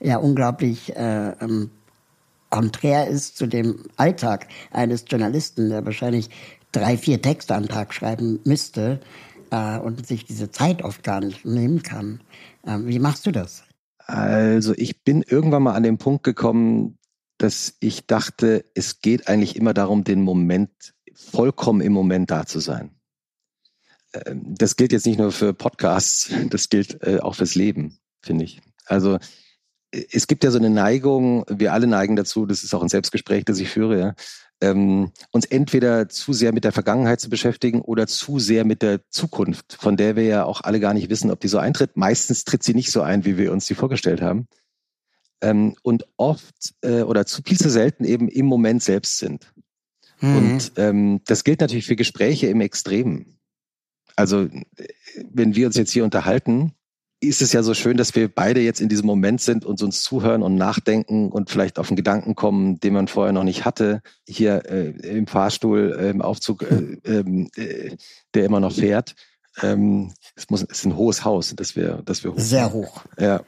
[0.00, 1.70] ja unglaublich äh, ähm,
[2.50, 6.30] konträr ist zu dem Alltag eines Journalisten, der wahrscheinlich
[6.72, 9.00] drei, vier Texte am Tag schreiben müsste
[9.50, 12.20] äh, und sich diese Zeit oft gar nicht nehmen kann.
[12.64, 13.64] Äh, wie machst du das?
[13.98, 16.98] Also ich bin irgendwann mal an den Punkt gekommen,
[17.36, 20.70] dass ich dachte, es geht eigentlich immer darum, den Moment
[21.14, 22.90] vollkommen im Moment da zu sein.
[24.14, 28.44] Ähm, das gilt jetzt nicht nur für Podcasts, das gilt äh, auch fürs Leben, finde
[28.44, 28.60] ich.
[28.86, 29.18] Also
[29.90, 33.44] es gibt ja so eine Neigung, wir alle neigen dazu, das ist auch ein Selbstgespräch,
[33.44, 34.14] das ich führe, ja,
[34.60, 39.00] ähm, uns entweder zu sehr mit der Vergangenheit zu beschäftigen oder zu sehr mit der
[39.08, 41.96] Zukunft, von der wir ja auch alle gar nicht wissen, ob die so eintritt.
[41.96, 44.48] Meistens tritt sie nicht so ein, wie wir uns sie vorgestellt haben.
[45.40, 49.52] Ähm, und oft äh, oder zu viel zu selten eben im Moment selbst sind.
[50.20, 50.36] Mhm.
[50.36, 53.38] Und ähm, das gilt natürlich für Gespräche im Extremen.
[54.16, 54.48] Also
[55.30, 56.72] wenn wir uns jetzt hier unterhalten,
[57.20, 60.02] ist es ja so schön, dass wir beide jetzt in diesem Moment sind und uns
[60.02, 64.02] zuhören und nachdenken und vielleicht auf einen Gedanken kommen, den man vorher noch nicht hatte.
[64.26, 67.96] Hier äh, im Fahrstuhl, äh, im Aufzug, äh, ähm, äh,
[68.34, 69.14] der immer noch fährt.
[69.62, 72.38] Ähm, es, muss, es ist ein hohes Haus, das wir, das wir hoch.
[72.38, 73.04] Sehr hoch.
[73.18, 73.40] Ja.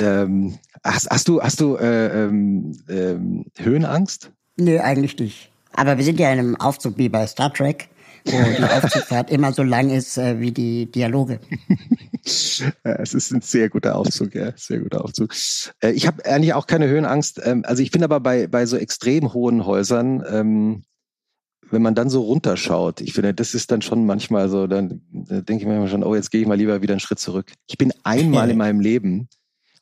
[0.00, 4.30] Ähm, hast, hast du, hast du äh, ähm, ähm, Höhenangst?
[4.56, 5.50] Nö, eigentlich nicht.
[5.72, 7.90] Aber wir sind ja in einem Aufzug wie bei Star Trek
[8.32, 11.40] wo die Aufzugfahrt immer so lang ist äh, wie die Dialoge.
[12.82, 15.32] Es ist ein sehr guter Aufzug, ja, sehr guter Aufzug.
[15.80, 17.40] Äh, ich habe eigentlich auch keine Höhenangst.
[17.42, 20.84] Ähm, also ich finde aber bei, bei so extrem hohen Häusern, ähm,
[21.70, 25.40] wenn man dann so runterschaut, ich finde, das ist dann schon manchmal so, dann da
[25.40, 27.52] denke ich mir immer schon, oh, jetzt gehe ich mal lieber wieder einen Schritt zurück.
[27.66, 29.28] Ich bin einmal in meinem Leben,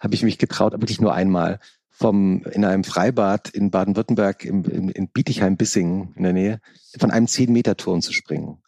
[0.01, 1.59] habe ich mich getraut, wirklich nur einmal,
[1.99, 6.61] vom, in einem Freibad in Baden-Württemberg, in, in, in Bietigheim-Bissingen in der Nähe,
[6.99, 8.59] von einem 10-Meter-Turm zu springen.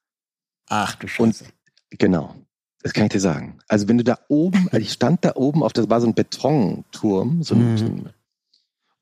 [0.69, 1.45] Ach du Scheiße.
[1.45, 2.35] Und, genau.
[2.83, 3.59] Das kann ich dir sagen.
[3.69, 6.15] Also wenn du da oben, also ich stand da oben auf, das war so ein
[6.15, 8.09] Betonturm, so ein, mhm.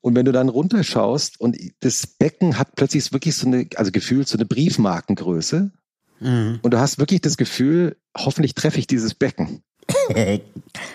[0.01, 4.27] und wenn du dann runterschaust und das Becken hat plötzlich wirklich so eine, also gefühlt
[4.27, 5.71] so eine Briefmarkengröße.
[6.19, 6.59] Mhm.
[6.61, 9.63] Und du hast wirklich das Gefühl, hoffentlich treffe ich dieses Becken.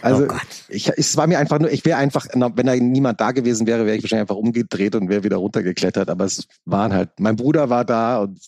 [0.03, 0.35] also oh
[0.69, 3.87] ich, es war mir einfach nur, ich wäre einfach, wenn da niemand da gewesen wäre,
[3.87, 6.11] wäre ich wahrscheinlich einfach umgedreht und wäre wieder runtergeklettert.
[6.11, 8.39] Aber es waren halt, mein Bruder war da und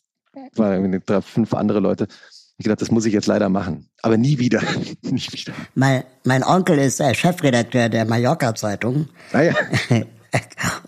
[0.56, 2.08] waren fünf andere Leute.
[2.56, 3.88] Ich gedacht, das muss ich jetzt leider machen.
[4.02, 4.60] Aber nie wieder.
[5.02, 5.52] nie wieder.
[5.74, 9.08] Mein, mein Onkel ist äh, Chefredakteur der Mallorca-Zeitung.
[9.32, 9.54] Ah ja.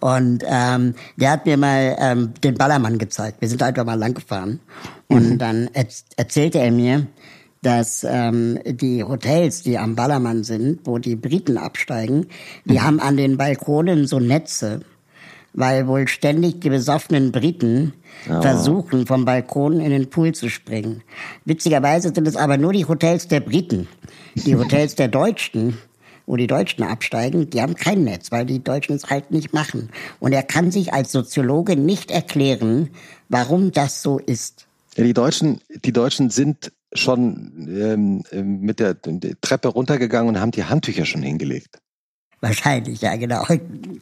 [0.01, 3.40] Und ähm, der hat mir mal ähm, den Ballermann gezeigt.
[3.40, 4.61] Wir sind einfach mal lang gefahren.
[5.09, 5.38] Und mhm.
[5.38, 5.71] dann
[6.16, 7.07] erzählte er mir,
[7.62, 12.27] dass ähm, die Hotels, die am Ballermann sind, wo die Briten absteigen,
[12.64, 12.83] die mhm.
[12.83, 14.83] haben an den Balkonen so Netze,
[15.53, 17.95] weil wohl ständig die besoffenen Briten
[18.29, 18.42] oh.
[18.42, 21.03] versuchen, vom Balkon in den Pool zu springen.
[21.45, 23.88] Witzigerweise sind es aber nur die Hotels der Briten.
[24.35, 25.79] Die Hotels der Deutschen,
[26.27, 29.88] wo die Deutschen absteigen, die haben kein Netz, weil die Deutschen es halt nicht machen.
[30.21, 32.90] Und er kann sich als Soziologe nicht erklären,
[33.29, 34.66] warum das so ist.
[34.97, 38.96] Ja, die Deutschen, die Deutschen sind schon ähm, mit der,
[39.40, 41.78] Treppe runtergegangen und haben die Handtücher schon hingelegt.
[42.40, 43.44] Wahrscheinlich, ja, genau.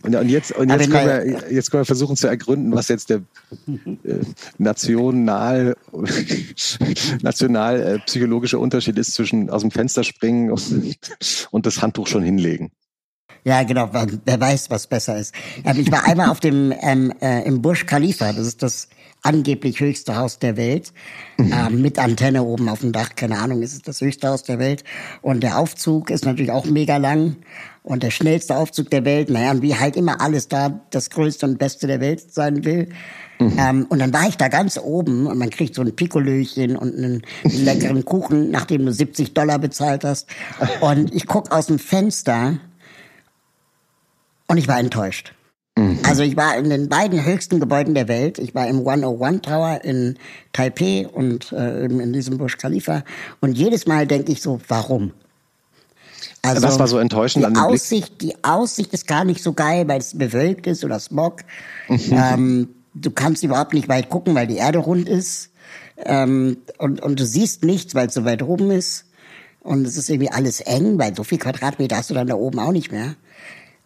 [0.02, 3.10] Und, und jetzt, und jetzt, können wir, jetzt können wir versuchen zu ergründen, was jetzt
[3.10, 3.22] der
[3.68, 4.18] äh,
[4.58, 5.76] national,
[7.22, 10.98] national äh, psychologische Unterschied ist zwischen aus dem Fenster springen und,
[11.52, 12.72] und das Handtuch schon hinlegen.
[13.44, 13.90] Ja, genau.
[13.92, 15.34] Wer weiß, was besser ist.
[15.64, 18.32] Ähm, ich war einmal auf dem ähm, äh, im Burj Khalifa.
[18.32, 18.88] Das ist das
[19.24, 20.92] angeblich höchste Haus der Welt,
[21.38, 21.52] mhm.
[21.52, 23.10] ähm, mit Antenne oben auf dem Dach.
[23.16, 24.84] Keine Ahnung, ist es das höchste Haus der Welt.
[25.22, 27.36] Und der Aufzug ist natürlich auch mega lang
[27.82, 29.30] und der schnellste Aufzug der Welt.
[29.30, 32.90] Naja, und wie halt immer alles da das größte und beste der Welt sein will.
[33.40, 33.58] Mhm.
[33.58, 36.94] Ähm, und dann war ich da ganz oben und man kriegt so ein Pikolöchen und
[36.94, 40.28] einen, einen leckeren Kuchen, nachdem du 70 Dollar bezahlt hast.
[40.80, 42.58] Und ich guck aus dem Fenster
[44.48, 45.32] und ich war enttäuscht.
[45.76, 45.98] Mhm.
[46.04, 48.38] Also ich war in den beiden höchsten Gebäuden der Welt.
[48.38, 50.16] Ich war im 101 Tower in
[50.52, 53.02] Taipei und äh, in diesem Burj Khalifa.
[53.40, 55.12] Und jedes Mal denke ich so, warum?
[56.42, 58.34] Also, Was war so enttäuschend die an dem Aussicht, Blick?
[58.34, 61.40] Die Aussicht ist gar nicht so geil, weil es bewölkt ist oder Smog.
[61.88, 62.00] Mhm.
[62.12, 65.50] Ähm, du kannst überhaupt nicht weit gucken, weil die Erde rund ist.
[65.96, 69.06] Ähm, und, und du siehst nichts, weil es so weit oben ist.
[69.60, 72.58] Und es ist irgendwie alles eng, weil so viel Quadratmeter hast du dann da oben
[72.58, 73.16] auch nicht mehr.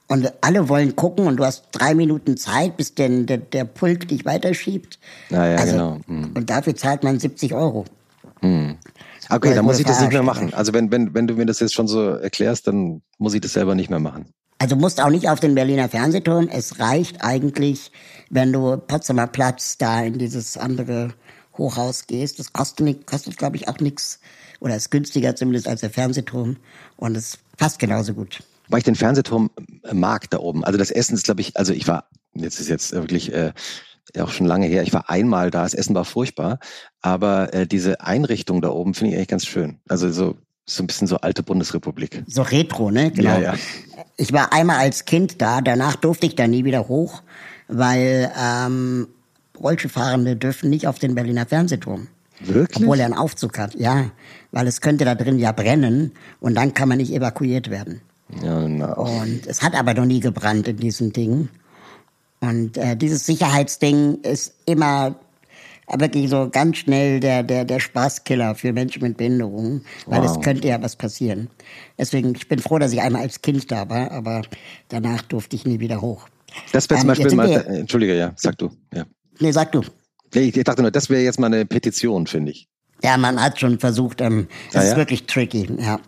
[0.09, 4.11] Und alle wollen gucken und du hast drei Minuten Zeit, bis denn der, der Pult
[4.11, 4.99] dich weiterschiebt.
[5.29, 6.01] Ja, ja, also, genau.
[6.07, 6.33] Hm.
[6.35, 7.85] Und dafür zahlt man 70 Euro.
[8.40, 8.77] Hm.
[9.29, 10.55] Okay, dann muss ich das nicht mehr machen.
[10.55, 13.53] Also wenn, wenn, wenn du mir das jetzt schon so erklärst, dann muss ich das
[13.53, 14.25] selber nicht mehr machen.
[14.57, 16.49] Also musst auch nicht auf den Berliner Fernsehturm.
[16.51, 17.92] Es reicht eigentlich,
[18.31, 21.11] wenn du Potsdamer Platz da in dieses andere
[21.59, 22.38] Hochhaus gehst.
[22.38, 24.21] Das kostet, kostet glaube ich, auch nichts.
[24.61, 26.57] Oder ist günstiger zumindest als der Fernsehturm.
[26.97, 29.51] Und es passt genauso gut weil ich den Fernsehturm
[29.85, 30.65] äh, mag da oben.
[30.65, 33.53] Also das Essen ist, glaube ich, also ich war, jetzt ist jetzt wirklich äh,
[34.19, 36.59] auch schon lange her, ich war einmal da, das Essen war furchtbar,
[37.03, 39.81] aber äh, diese Einrichtung da oben finde ich eigentlich ganz schön.
[39.89, 40.37] Also so
[40.69, 42.23] so ein bisschen so alte Bundesrepublik.
[42.27, 43.11] So retro, ne?
[43.11, 43.31] Genau.
[43.31, 43.55] Ja, ja.
[44.17, 47.23] Ich war einmal als Kind da, danach durfte ich da nie wieder hoch,
[47.69, 49.09] weil ähm,
[49.59, 52.09] Rollstuhlfahrende dürfen nicht auf den Berliner Fernsehturm.
[52.41, 52.85] Wirklich?
[52.85, 54.11] Obwohl er einen Aufzug hat, ja.
[54.53, 58.03] Weil es könnte da drin ja brennen und dann kann man nicht evakuiert werden.
[58.43, 58.95] Ja, genau.
[58.95, 61.49] Und es hat aber noch nie gebrannt in diesem Ding.
[62.41, 65.17] Und äh, dieses Sicherheitsding ist immer
[65.97, 70.37] wirklich so ganz schnell der, der, der Spaßkiller für Menschen mit Behinderungen, weil wow.
[70.37, 71.49] es könnte ja was passieren.
[71.99, 74.43] Deswegen, ich bin froh, dass ich einmal als Kind da war, aber
[74.88, 76.29] danach durfte ich nie wieder hoch.
[76.73, 78.71] Das wäre zum ähm, Beispiel mal, wir, Entschuldige, ja, sag du.
[78.95, 79.05] Ja.
[79.38, 79.83] Nee, sag du.
[80.35, 82.69] Ich dachte nur, das wäre jetzt mal eine Petition, finde ich.
[83.03, 84.97] Ja, man hat schon versucht, ähm, das ah, ist ja?
[84.97, 86.01] wirklich tricky, ja.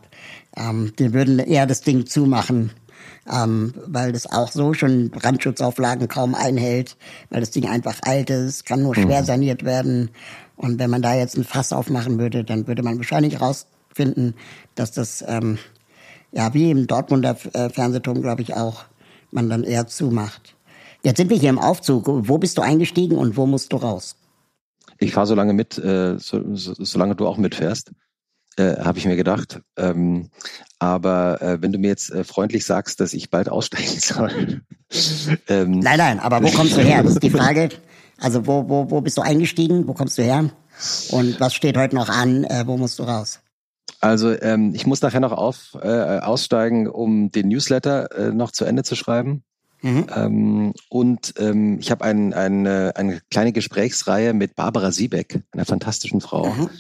[0.57, 2.73] Ähm, die würden eher das Ding zumachen,
[3.31, 6.97] ähm, weil das auch so schon Brandschutzauflagen kaum einhält,
[7.31, 9.27] weil das Ding einfach alt ist, kann nur schwer mhm.
[9.27, 10.11] saniert werden.
[10.57, 14.35] Und wenn man da jetzt ein Fass aufmachen würde, dann würde man wahrscheinlich rausfinden,
[14.75, 15.59] dass das, ähm,
[16.33, 18.85] ja, wie im Dortmunder äh, Fernsehturm, glaube ich auch,
[19.31, 20.55] man dann eher zumacht.
[21.03, 22.05] Jetzt sind wir hier im Aufzug.
[22.07, 24.17] Wo bist du eingestiegen und wo musst du raus?
[24.99, 27.93] Ich fahre so lange mit, äh, so, so, solange du auch mitfährst
[28.57, 29.61] äh, habe ich mir gedacht.
[29.77, 30.31] Ähm,
[30.79, 34.63] aber äh, wenn du mir jetzt äh, freundlich sagst, dass ich bald aussteigen soll.
[35.49, 37.03] ähm, nein, nein, aber wo kommst du her?
[37.03, 37.69] Das ist die Frage.
[38.19, 39.87] Also wo, wo, wo bist du eingestiegen?
[39.87, 40.51] Wo kommst du her?
[41.11, 42.45] Und was steht heute noch an?
[42.45, 43.41] Äh, wo musst du raus?
[44.01, 48.83] Also ähm, ich muss nachher noch auf, äh, aussteigen, um den Newsletter noch zu Ende
[48.83, 49.43] zu schreiben.
[49.83, 50.07] Mhm.
[50.15, 56.21] Ähm, und ähm, ich habe ein, ein, eine kleine Gesprächsreihe mit Barbara Siebeck, einer fantastischen
[56.21, 56.51] Frau.
[56.51, 56.71] Mhm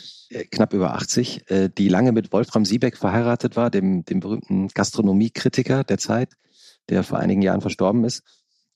[0.51, 5.85] knapp über 80, äh, die lange mit Wolfram Siebeck verheiratet war, dem, dem berühmten Gastronomiekritiker
[5.85, 6.35] der Zeit,
[6.88, 8.23] der vor einigen Jahren verstorben ist.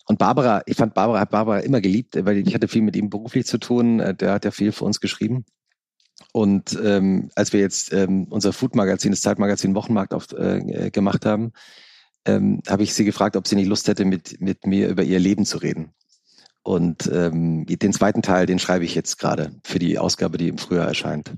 [0.07, 3.09] Und Barbara, ich fand Barbara, hat Barbara immer geliebt, weil ich hatte viel mit ihm
[3.09, 4.01] beruflich zu tun.
[4.01, 5.45] Äh, der hat ja viel für uns geschrieben.
[6.33, 11.53] Und ähm, als wir jetzt ähm, unser Food-Magazin, das Zeitmagazin Wochenmarkt auf, äh, gemacht haben,
[12.25, 15.19] ähm, habe ich sie gefragt, ob sie nicht Lust hätte, mit, mit mir über ihr
[15.19, 15.93] Leben zu reden.
[16.65, 20.59] Und ähm, den zweiten Teil, den schreibe ich jetzt gerade für die Ausgabe, die im
[20.59, 21.33] Frühjahr erscheint.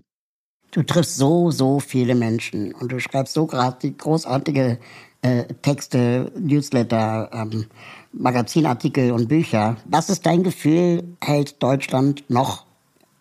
[0.70, 4.78] Du triffst so, so viele Menschen und du schreibst so gerade die großartige
[5.22, 7.66] äh, Texte, Newsletter, ähm,
[8.12, 9.76] Magazinartikel und Bücher.
[9.86, 12.66] Was ist dein Gefühl, hält Deutschland noch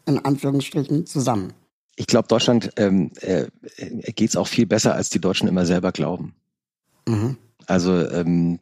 [0.06, 1.54] in Anführungsstrichen zusammen?
[1.96, 3.48] Ich glaube, Deutschland ähm, äh,
[4.12, 6.36] geht es auch viel besser, als die Deutschen immer selber glauben.
[7.08, 7.38] Mhm.
[7.68, 8.60] Also ähm,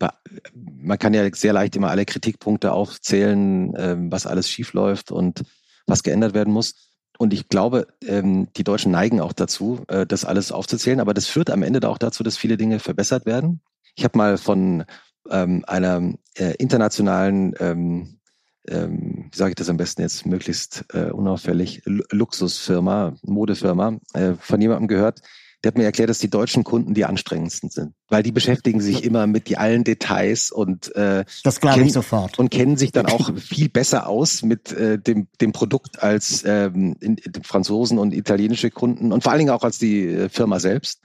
[0.53, 5.43] man kann ja sehr leicht immer alle Kritikpunkte aufzählen, ähm, was alles schiefläuft und
[5.85, 6.75] was geändert werden muss.
[7.17, 10.99] Und ich glaube, ähm, die Deutschen neigen auch dazu, äh, das alles aufzuzählen.
[10.99, 13.61] Aber das führt am Ende auch dazu, dass viele Dinge verbessert werden.
[13.95, 14.85] Ich habe mal von
[15.29, 18.19] ähm, einer äh, internationalen, ähm,
[18.67, 24.33] ähm, wie sage ich das am besten jetzt, möglichst äh, unauffällig, L Luxusfirma, Modefirma, äh,
[24.39, 25.21] von jemandem gehört,
[25.63, 29.03] der hat mir erklärt, dass die deutschen Kunden die anstrengendsten sind, weil die beschäftigen sich
[29.03, 33.05] immer mit die allen Details und äh, das glaube ich sofort und kennen sich dann
[33.05, 38.13] auch viel besser aus mit äh, dem dem Produkt als ähm, in, in Franzosen und
[38.13, 40.99] italienische Kunden und vor allen Dingen auch als die äh, Firma selbst.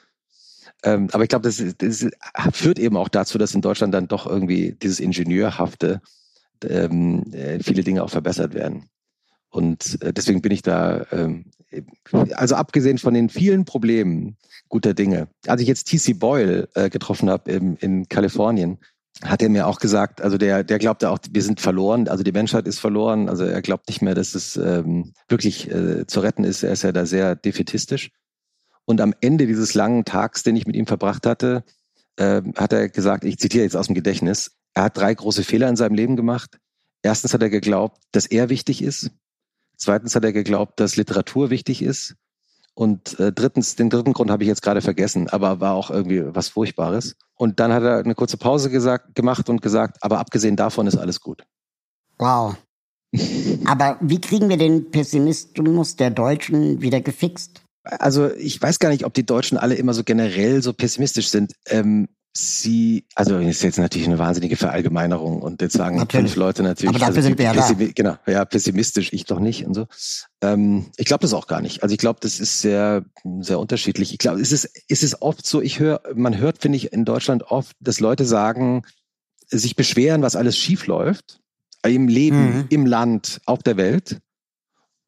[0.84, 2.06] Ähm, aber ich glaube, das, das
[2.52, 6.00] führt eben auch dazu, dass in Deutschland dann doch irgendwie dieses Ingenieurhafte
[6.64, 8.88] ähm, äh, viele Dinge auch verbessert werden.
[9.50, 11.46] Und äh, deswegen bin ich da, ähm,
[12.34, 14.36] also abgesehen von den vielen Problemen
[14.68, 15.28] guter Dinge.
[15.46, 18.78] Als ich jetzt TC Boyle äh, getroffen habe in, in Kalifornien,
[19.22, 22.32] hat er mir auch gesagt, also der, der glaubte auch, wir sind verloren, also die
[22.32, 26.44] Menschheit ist verloren, also er glaubt nicht mehr, dass es ähm, wirklich äh, zu retten
[26.44, 26.62] ist.
[26.62, 28.10] Er ist ja da sehr defetistisch.
[28.84, 31.64] Und am Ende dieses langen Tags, den ich mit ihm verbracht hatte,
[32.16, 35.68] äh, hat er gesagt, ich zitiere jetzt aus dem Gedächtnis, er hat drei große Fehler
[35.68, 36.58] in seinem Leben gemacht.
[37.02, 39.10] Erstens hat er geglaubt, dass er wichtig ist.
[39.78, 42.16] Zweitens hat er geglaubt, dass Literatur wichtig ist.
[42.74, 46.22] Und äh, drittens, den dritten Grund habe ich jetzt gerade vergessen, aber war auch irgendwie
[46.26, 47.16] was Furchtbares.
[47.34, 50.96] Und dann hat er eine kurze Pause gesagt, gemacht und gesagt, aber abgesehen davon ist
[50.96, 51.44] alles gut.
[52.18, 52.56] Wow.
[53.64, 57.62] aber wie kriegen wir den Pessimismus der Deutschen wieder gefixt?
[57.82, 61.54] Also ich weiß gar nicht, ob die Deutschen alle immer so generell so pessimistisch sind.
[61.66, 62.08] Ähm,
[62.38, 66.32] sie, also ist jetzt natürlich eine wahnsinnige Verallgemeinerung und jetzt sagen natürlich.
[66.32, 67.74] fünf Leute natürlich, Aber dafür also, sind wir ja da.
[67.94, 69.86] genau, ja, pessimistisch, ich doch nicht und so.
[70.40, 71.82] Ähm, ich glaube das auch gar nicht.
[71.82, 73.04] Also ich glaube, das ist sehr,
[73.40, 74.12] sehr unterschiedlich.
[74.12, 77.04] Ich glaube, es ist, es ist oft so, ich höre, man hört, finde ich, in
[77.04, 78.82] Deutschland oft, dass Leute sagen,
[79.48, 81.40] sich beschweren, was alles schief läuft,
[81.84, 82.64] im Leben, mhm.
[82.68, 84.18] im Land, auf der Welt.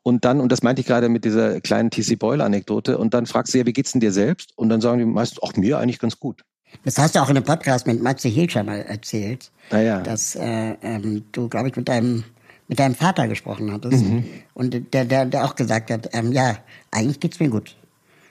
[0.03, 3.55] Und dann, und das meinte ich gerade mit dieser kleinen TC Boyle-Anekdote, und dann fragst
[3.55, 4.57] du ja, wie geht's denn dir selbst?
[4.57, 6.43] Und dann sagen die meistens, auch mir eigentlich ganz gut.
[6.85, 10.01] Das hast du auch in einem Podcast mit Matze Hilscher mal erzählt, ah, ja.
[10.01, 12.25] dass äh, ähm, du, glaube ich, mit deinem
[12.69, 14.25] mit deinem Vater gesprochen hattest mhm.
[14.55, 16.57] und der, der, der auch gesagt hat, ähm, ja,
[16.93, 17.77] eigentlich geht's mir gut.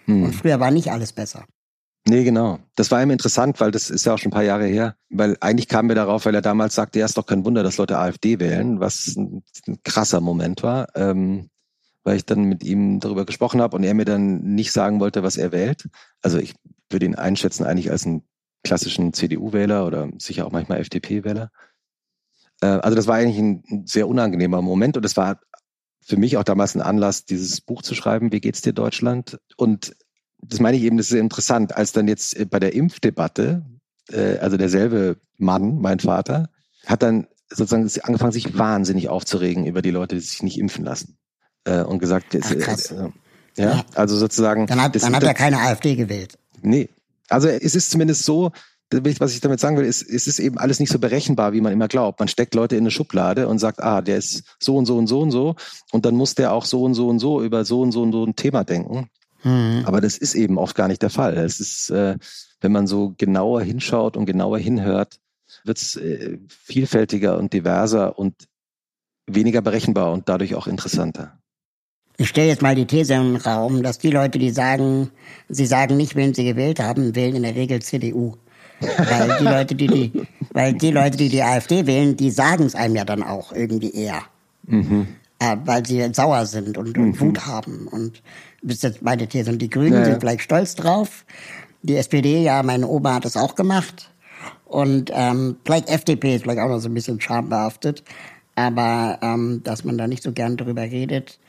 [0.06, 0.24] Mhm.
[0.24, 1.44] Und früher war nicht alles besser.
[2.08, 2.60] Nee, genau.
[2.76, 4.96] Das war ihm interessant, weil das ist ja auch schon ein paar Jahre her.
[5.10, 7.78] Weil eigentlich kamen wir darauf, weil er damals sagte, ja, ist doch kein Wunder, dass
[7.78, 10.88] Leute AfD wählen, was ein, ein krasser Moment war.
[10.96, 11.50] Ähm,
[12.04, 15.22] weil ich dann mit ihm darüber gesprochen habe und er mir dann nicht sagen wollte,
[15.22, 15.90] was er wählt.
[16.22, 16.56] Also ich
[16.90, 18.24] würde ihn einschätzen eigentlich als einen
[18.64, 21.52] klassischen CDU-Wähler oder sicher auch manchmal FDP-Wähler.
[22.62, 25.40] Äh, also das war eigentlich ein sehr unangenehmer Moment und es war
[26.02, 29.40] für mich auch damals ein Anlass, dieses Buch zu schreiben, Wie geht's dir Deutschland?
[29.58, 29.96] Und
[30.42, 33.66] das meine ich eben, das ist sehr interessant, als dann jetzt bei der Impfdebatte,
[34.12, 36.50] äh, also derselbe Mann, mein Vater,
[36.86, 41.18] hat dann sozusagen angefangen, sich wahnsinnig aufzuregen über die Leute, die sich nicht impfen lassen
[41.66, 42.92] äh, und gesagt, Ach, krass.
[42.92, 43.10] Äh,
[43.58, 44.68] ja, also sozusagen.
[44.68, 46.38] Dann hat, dann hat er keine AfD gewählt.
[46.62, 46.90] Nee.
[47.30, 48.52] Also es ist zumindest so,
[48.92, 51.72] was ich damit sagen will, ist, es ist eben alles nicht so berechenbar, wie man
[51.72, 52.20] immer glaubt.
[52.20, 55.08] Man steckt Leute in eine Schublade und sagt, ah, der ist so und so und
[55.08, 55.56] so und so.
[55.92, 58.12] Und dann muss der auch so und so und so über so und so und
[58.12, 59.10] so ein Thema denken.
[59.44, 59.84] Mhm.
[59.86, 61.38] Aber das ist eben oft gar nicht der Fall.
[61.38, 62.18] Es ist, äh,
[62.62, 65.20] wenn man so genauer hinschaut und genauer hinhört,
[65.64, 68.34] wird es äh, vielfältiger und diverser und
[69.28, 71.39] weniger berechenbar und dadurch auch interessanter.
[72.20, 75.10] Ich stelle jetzt mal die These im Raum, dass die Leute, die sagen,
[75.48, 78.36] sie sagen nicht, wen sie gewählt haben, wählen in der Regel CDU.
[78.82, 80.12] weil die Leute, die die,
[80.52, 83.92] weil die Leute, die die AfD wählen, die sagen es einem ja dann auch irgendwie
[83.92, 84.22] eher.
[84.68, 85.08] Mhm.
[85.40, 87.20] Äh, weil sie sauer sind und, und mhm.
[87.22, 87.88] Wut haben.
[87.88, 88.22] Und
[88.62, 89.52] das ist jetzt meine These.
[89.52, 91.24] Und die Grünen ja, sind vielleicht stolz drauf.
[91.84, 94.12] Die SPD, ja, meine Oma hat das auch gemacht.
[94.66, 98.04] Und ähm, vielleicht FDP ist vielleicht auch noch so ein bisschen schambehaftet
[98.60, 101.40] aber ähm, dass man da nicht so gern drüber redet.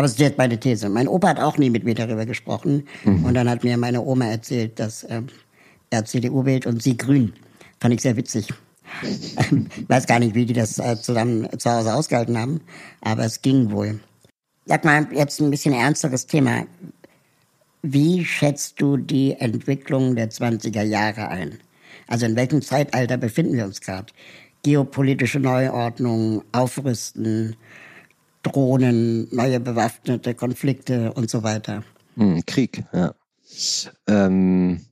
[0.00, 0.88] Aber es ist jetzt meine These.
[0.88, 2.88] Mein Opa hat auch nie mit mir darüber gesprochen.
[3.04, 3.22] Mhm.
[3.22, 5.26] Und dann hat mir meine Oma erzählt, dass ähm,
[5.90, 7.34] er CDU wählt und sie grün.
[7.80, 8.48] Fand ich sehr witzig.
[9.02, 9.36] Ich
[9.88, 12.62] weiß gar nicht, wie die das äh, zusammen zu Hause ausgehalten haben,
[13.02, 14.00] aber es ging wohl.
[14.64, 16.64] Sag mal, jetzt ein bisschen ernsteres Thema.
[17.82, 21.58] Wie schätzt du die Entwicklung der 20er Jahre ein?
[22.06, 24.06] Also in welchem Zeitalter befinden wir uns gerade?
[24.62, 27.56] geopolitische Neuordnung, Aufrüsten,
[28.42, 31.84] Drohnen, neue bewaffnete Konflikte und so weiter.
[32.16, 33.14] Hm, Krieg, ja.
[34.06, 34.86] Ähm,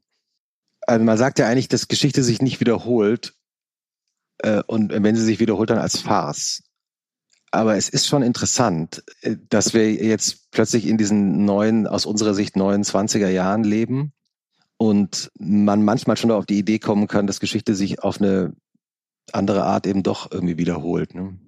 [0.87, 3.35] also man sagt ja eigentlich, dass Geschichte sich nicht wiederholt
[4.39, 6.63] äh, und wenn sie sich wiederholt, dann als Farce.
[7.51, 12.35] Aber es ist schon interessant, äh, dass wir jetzt plötzlich in diesen neuen, aus unserer
[12.35, 14.13] Sicht neuen 20er Jahren leben
[14.77, 18.55] und man manchmal schon auf die Idee kommen kann, dass Geschichte sich auf eine
[19.33, 21.15] andere Art eben doch irgendwie wiederholt.
[21.15, 21.39] Ne?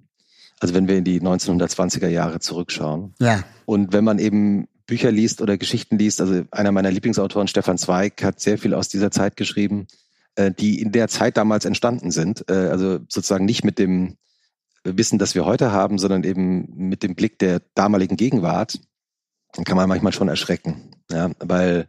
[0.61, 3.15] Also wenn wir in die 1920er Jahre zurückschauen.
[3.19, 3.43] Ja.
[3.65, 8.23] Und wenn man eben Bücher liest oder Geschichten liest, also einer meiner Lieblingsautoren, Stefan Zweig,
[8.23, 9.87] hat sehr viel aus dieser Zeit geschrieben,
[10.35, 12.45] äh, die in der Zeit damals entstanden sind.
[12.47, 14.17] Äh, also sozusagen nicht mit dem
[14.83, 18.79] Wissen, das wir heute haben, sondern eben mit dem Blick der damaligen Gegenwart.
[19.53, 20.91] Dann kann man manchmal schon erschrecken.
[21.11, 21.87] Ja, weil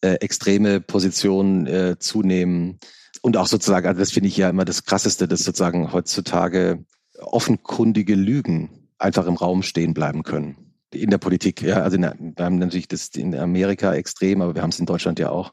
[0.00, 2.80] äh, extreme Positionen zunehmen.
[3.22, 6.84] Und auch sozusagen, also das finde ich ja immer das Krasseste, dass sozusagen heutzutage
[7.20, 10.56] offenkundige Lügen einfach im Raum stehen bleiben können.
[10.92, 11.82] In der Politik, ja.
[11.82, 15.18] Also in wir haben natürlich das in Amerika extrem, aber wir haben es in Deutschland
[15.18, 15.52] ja auch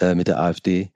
[0.00, 0.90] äh, mit der AfD.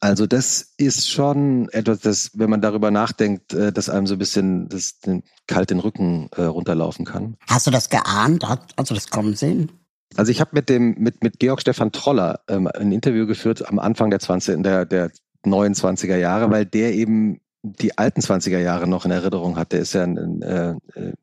[0.00, 4.18] Also das ist schon etwas, das, wenn man darüber nachdenkt, äh, dass einem so ein
[4.18, 7.36] bisschen das, den, kalt den Rücken äh, runterlaufen kann.
[7.48, 8.44] Hast du das geahnt?
[8.48, 9.70] Hast du das kommen sehen?
[10.16, 13.78] Also ich habe mit dem mit mit Georg Stefan Troller ähm, ein Interview geführt am
[13.78, 15.10] Anfang der 20 der der
[15.44, 19.72] neuen 20er Jahre, weil der eben die alten 20er Jahre noch in Erinnerung hat.
[19.72, 20.74] Der ist ja ein, ein äh,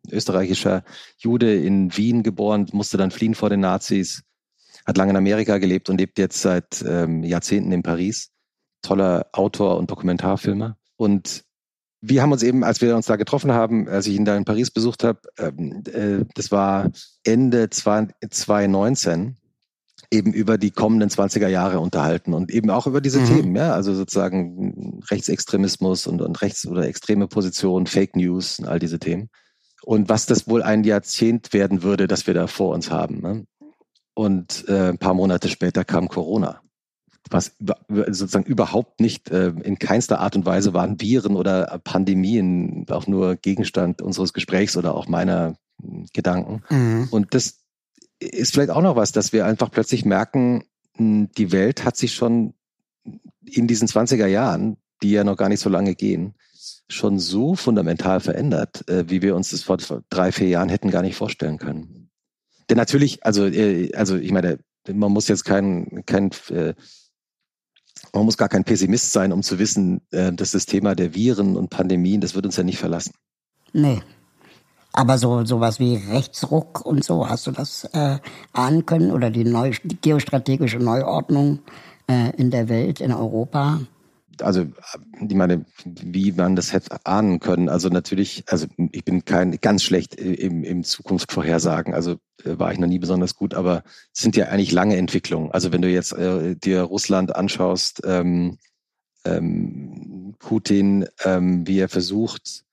[0.09, 0.83] österreichischer
[1.17, 4.23] Jude in Wien geboren, musste dann fliehen vor den Nazis,
[4.85, 8.31] hat lange in Amerika gelebt und lebt jetzt seit ähm, Jahrzehnten in Paris
[8.81, 10.77] toller Autor und Dokumentarfilmer.
[10.95, 11.43] Und
[12.01, 14.45] wir haben uns eben, als wir uns da getroffen haben, als ich ihn da in
[14.45, 16.89] Paris besucht habe, ähm, äh, das war
[17.23, 19.35] Ende 2019,
[20.11, 23.25] eben über die kommenden 20er Jahre unterhalten und eben auch über diese mhm.
[23.25, 28.79] Themen, ja, also sozusagen Rechtsextremismus und, und rechts- oder extreme Positionen, Fake News und all
[28.79, 29.29] diese Themen.
[29.83, 33.21] Und was das wohl ein Jahrzehnt werden würde, das wir da vor uns haben.
[33.21, 33.45] Ne?
[34.13, 36.61] Und äh, ein paar Monate später kam Corona
[37.29, 37.55] was
[37.87, 43.35] sozusagen überhaupt nicht äh, in keinster Art und Weise waren Viren oder Pandemien auch nur
[43.35, 46.63] Gegenstand unseres Gesprächs oder auch meiner hm, Gedanken.
[46.69, 47.07] Mhm.
[47.11, 47.58] Und das
[48.19, 50.63] ist vielleicht auch noch was, dass wir einfach plötzlich merken,
[50.95, 52.53] hm, die Welt hat sich schon
[53.45, 56.35] in diesen 20er Jahren, die ja noch gar nicht so lange gehen,
[56.89, 59.77] schon so fundamental verändert, äh, wie wir uns das vor
[60.09, 62.09] drei, vier Jahren hätten gar nicht vorstellen können.
[62.69, 64.59] Denn natürlich, also, äh, also ich meine,
[64.91, 66.73] man muss jetzt kein, kein äh,
[68.13, 71.69] man muss gar kein Pessimist sein, um zu wissen, dass das Thema der Viren und
[71.69, 73.13] Pandemien, das wird uns ja nicht verlassen.
[73.73, 74.01] Nee.
[74.93, 78.17] Aber so sowas wie Rechtsruck und so, hast du das äh,
[78.53, 79.11] ahnen können?
[79.11, 81.59] Oder die, neu, die geostrategische Neuordnung
[82.07, 83.79] äh, in der Welt, in Europa?
[84.41, 84.65] also
[85.19, 87.69] ich meine, wie man das hätte ahnen können.
[87.69, 91.93] Also natürlich, also ich bin kein ganz schlecht im, im Zukunft vorhersagen.
[91.93, 92.13] Also
[92.43, 93.83] äh, war ich noch nie besonders gut, aber
[94.13, 95.51] es sind ja eigentlich lange Entwicklungen.
[95.51, 98.57] Also wenn du jetzt äh, dir Russland anschaust, ähm,
[99.25, 102.63] ähm, Putin, ähm, wie er versucht,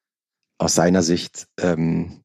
[0.59, 2.23] aus seiner Sicht ähm,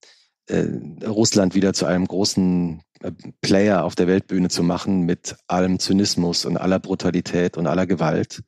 [0.47, 0.65] äh,
[1.05, 3.11] Russland wieder zu einem großen äh,
[3.41, 8.43] Player auf der Weltbühne zu machen mit allem Zynismus und aller Brutalität und aller Gewalt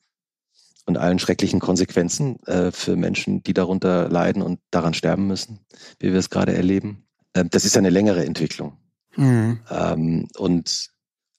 [0.86, 5.60] und allen schrecklichen Konsequenzen äh, für Menschen, die darunter leiden und daran sterben müssen,
[6.00, 7.06] wie wir es gerade erleben.
[7.36, 8.78] Ähm, das ist eine längere Entwicklung.
[9.16, 9.60] Mhm.
[9.70, 10.93] Ähm, und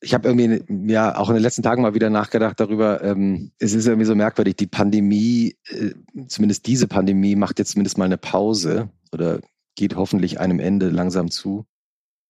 [0.05, 3.03] ich habe irgendwie ja auch in den letzten Tagen mal wieder nachgedacht darüber.
[3.03, 4.57] Ähm, es ist irgendwie so merkwürdig.
[4.57, 5.93] Die Pandemie, äh,
[6.29, 9.41] zumindest diese Pandemie, macht jetzt zumindest mal eine Pause oder
[9.75, 11.67] geht hoffentlich einem Ende langsam zu.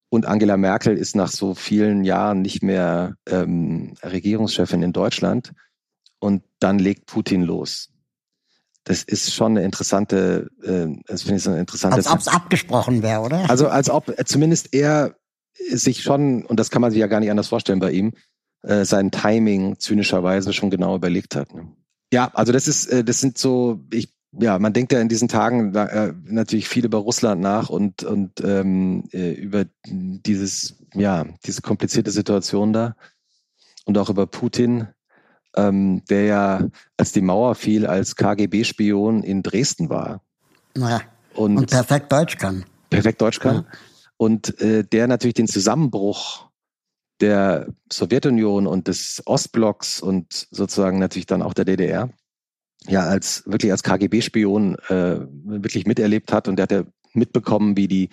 [0.09, 5.53] Und Angela Merkel ist nach so vielen Jahren nicht mehr ähm, Regierungschefin in Deutschland
[6.21, 7.91] und dann legt Putin los.
[8.85, 11.97] Das ist schon eine interessante, äh, das finde ich so eine interessante.
[11.97, 13.51] Als ob es abgesprochen wäre, oder?
[13.51, 15.17] Also als ob zumindest er
[15.55, 18.13] sich schon, und das kann man sich ja gar nicht anders vorstellen bei ihm,
[18.63, 21.55] äh, sein Timing zynischerweise schon genau überlegt hat.
[21.55, 21.69] Ne?
[22.13, 25.29] Ja, also das ist, äh, das sind so, ich, ja, man denkt ja in diesen
[25.29, 31.63] Tagen äh, natürlich viel über Russland nach und und ähm, äh, über dieses, ja, diese
[31.63, 32.97] komplizierte Situation da
[33.85, 34.89] und auch über Putin
[35.57, 40.21] ähm, der ja, als die Mauer fiel, als KGB-Spion in Dresden war.
[40.77, 41.01] Ja.
[41.35, 42.65] Und, und, perfekt Deutsch kann.
[42.91, 43.57] Perfekt Deutsch kann.
[43.57, 43.65] Ja.
[44.17, 46.49] Und äh, der natürlich den Zusammenbruch
[47.21, 52.11] der Sowjetunion und des Ostblocks und sozusagen natürlich dann auch der DDR
[52.87, 56.49] ja als wirklich als KGB-Spion äh, wirklich miterlebt hat.
[56.49, 58.11] Und der hat ja mitbekommen, wie die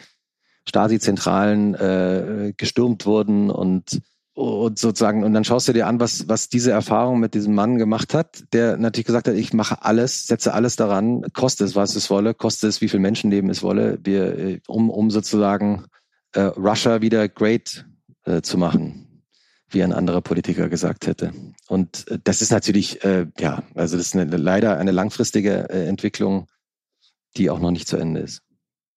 [0.68, 4.02] Stasi-Zentralen äh, gestürmt wurden und
[4.34, 7.78] und sozusagen, und dann schaust du dir an, was, was diese Erfahrung mit diesem Mann
[7.78, 11.96] gemacht hat, der natürlich gesagt hat, ich mache alles, setze alles daran, koste es, was
[11.96, 15.86] es wolle, koste es, wie viel Menschenleben es wolle, wir, äh, um, um sozusagen
[16.34, 17.86] äh, Russia wieder great
[18.24, 19.26] äh, zu machen,
[19.70, 21.34] wie ein anderer Politiker gesagt hätte.
[21.68, 25.88] Und äh, das ist natürlich, äh, ja, also das ist eine, leider eine langfristige äh,
[25.88, 26.48] Entwicklung,
[27.36, 28.44] die auch noch nicht zu Ende ist.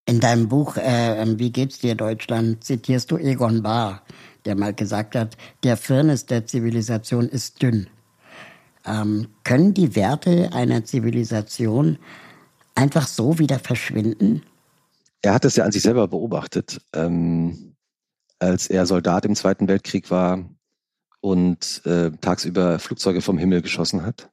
[0.07, 4.03] In deinem Buch äh, Wie geht's dir Deutschland zitierst du Egon Bahr
[4.45, 7.89] der mal gesagt hat, der Firnis der Zivilisation ist dünn.
[8.87, 11.99] Ähm, können die Werte einer Zivilisation
[12.75, 14.43] einfach so wieder verschwinden?
[15.23, 17.77] Er hat es ja an sich selber beobachtet, ähm,
[18.39, 20.45] als er Soldat im Zweiten Weltkrieg war
[21.21, 24.31] und äh, tagsüber Flugzeuge vom Himmel geschossen hat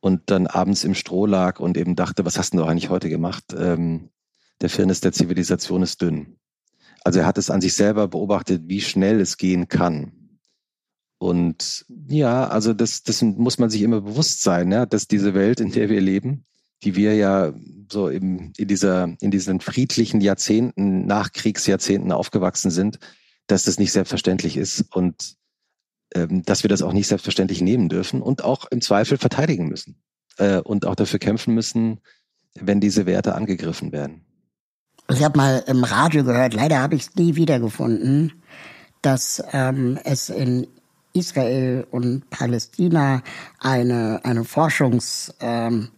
[0.00, 3.44] und dann abends im Stroh lag und eben dachte, was hast du eigentlich heute gemacht?
[3.56, 4.10] Ähm,
[4.60, 6.36] der Firnis der Zivilisation ist dünn.
[7.04, 10.12] Also er hat es an sich selber beobachtet, wie schnell es gehen kann.
[11.18, 15.60] Und ja, also das, das muss man sich immer bewusst sein, ja, dass diese Welt,
[15.60, 16.46] in der wir leben,
[16.82, 17.52] die wir ja
[17.90, 22.98] so im, in dieser, in diesen friedlichen Jahrzehnten, Nachkriegsjahrzehnten aufgewachsen sind,
[23.46, 25.36] dass das nicht selbstverständlich ist und
[26.14, 30.00] ähm, dass wir das auch nicht selbstverständlich nehmen dürfen und auch im Zweifel verteidigen müssen
[30.38, 32.00] äh, und auch dafür kämpfen müssen,
[32.54, 34.24] wenn diese Werte angegriffen werden.
[35.12, 38.32] Ich habe mal im Radio gehört, leider habe ich es nie wiedergefunden,
[39.02, 40.66] dass ähm, es in
[41.12, 43.22] Israel und Palästina
[43.58, 45.88] eine, eine Forschungszweig ähm,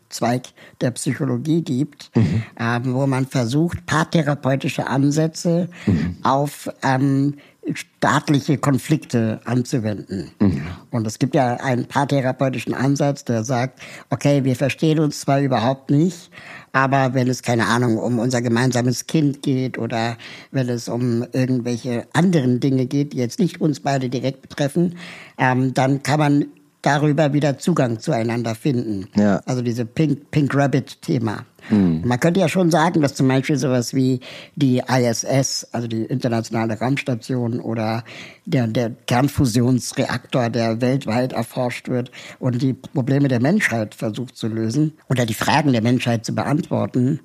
[0.80, 2.42] der Psychologie gibt, mhm.
[2.58, 6.16] ähm, wo man versucht, paartherapeutische Ansätze mhm.
[6.22, 7.34] auf ähm,
[7.74, 10.32] staatliche Konflikte anzuwenden.
[10.40, 10.62] Mhm.
[10.90, 15.90] Und es gibt ja einen paartherapeutischen Ansatz, der sagt, okay, wir verstehen uns zwar überhaupt
[15.90, 16.30] nicht,
[16.72, 20.16] aber wenn es, keine Ahnung, um unser gemeinsames Kind geht oder
[20.50, 24.96] wenn es um irgendwelche anderen Dinge geht, die jetzt nicht uns beide direkt betreffen,
[25.38, 26.46] ähm, dann kann man
[26.82, 29.06] darüber wieder Zugang zueinander finden.
[29.14, 29.40] Ja.
[29.46, 31.46] Also diese Pink, Pink Rabbit-Thema.
[31.68, 32.02] Hm.
[32.04, 34.20] Man könnte ja schon sagen, dass zum Beispiel sowas wie
[34.56, 38.04] die ISS, also die internationale Raumstation oder
[38.44, 44.94] der, der Kernfusionsreaktor, der weltweit erforscht wird und die Probleme der Menschheit versucht zu lösen
[45.08, 47.20] oder die Fragen der Menschheit zu beantworten,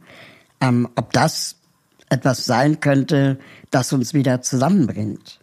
[0.61, 1.55] ähm, ob das
[2.09, 3.38] etwas sein könnte,
[3.71, 5.39] das uns wieder zusammenbringt.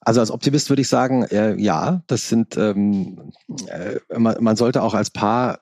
[0.00, 3.32] Also als Optimist würde ich sagen, äh, ja, das sind, ähm,
[3.66, 5.60] äh, man, man sollte auch als Paar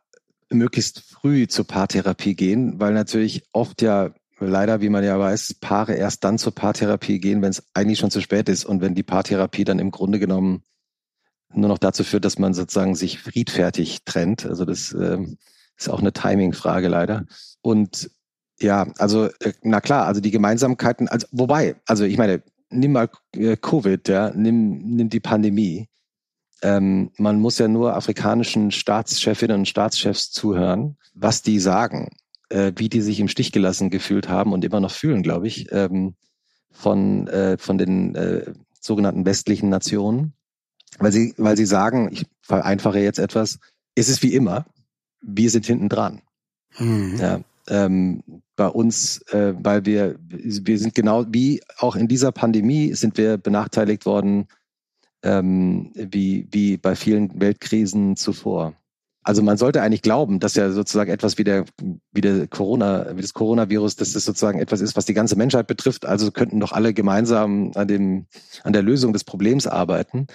[0.50, 5.94] möglichst früh zur Paartherapie gehen, weil natürlich oft ja leider, wie man ja weiß, Paare
[5.94, 9.02] erst dann zur Paartherapie gehen, wenn es eigentlich schon zu spät ist und wenn die
[9.02, 10.62] Paartherapie dann im Grunde genommen
[11.54, 14.44] nur noch dazu führt, dass man sozusagen sich friedfertig trennt.
[14.44, 15.18] Also das äh,
[15.76, 17.24] ist auch eine Timing-Frage leider.
[17.62, 18.10] Und
[18.60, 23.08] ja, also äh, na klar, also die Gemeinsamkeiten, also wobei, also ich meine, nimm mal
[23.34, 25.88] äh, Covid, ja, nimm, nimm die Pandemie.
[26.62, 32.10] Ähm, man muss ja nur afrikanischen Staatschefinnen und Staatschefs zuhören, was die sagen,
[32.48, 35.70] äh, wie die sich im Stich gelassen gefühlt haben und immer noch fühlen, glaube ich,
[35.72, 36.14] ähm,
[36.70, 40.32] von, äh, von den äh, sogenannten westlichen Nationen.
[40.98, 43.58] Weil sie, weil sie sagen, ich vereinfache jetzt etwas,
[43.94, 44.66] es ist wie immer,
[45.20, 46.22] wir sind hinten dran.
[46.78, 47.16] Mhm.
[47.18, 48.22] Ja, ähm,
[48.54, 53.36] bei uns, äh, weil wir, wir sind genau wie auch in dieser Pandemie sind wir
[53.36, 54.46] benachteiligt worden,
[55.26, 58.74] ähm, wie, wie bei vielen Weltkrisen zuvor.
[59.24, 61.64] Also man sollte eigentlich glauben, dass ja sozusagen etwas wie der,
[62.12, 65.66] wie der Corona, wie das Coronavirus, dass das sozusagen etwas ist, was die ganze Menschheit
[65.66, 66.06] betrifft.
[66.06, 68.26] Also könnten doch alle gemeinsam an dem,
[68.62, 70.28] an der Lösung des Problems arbeiten.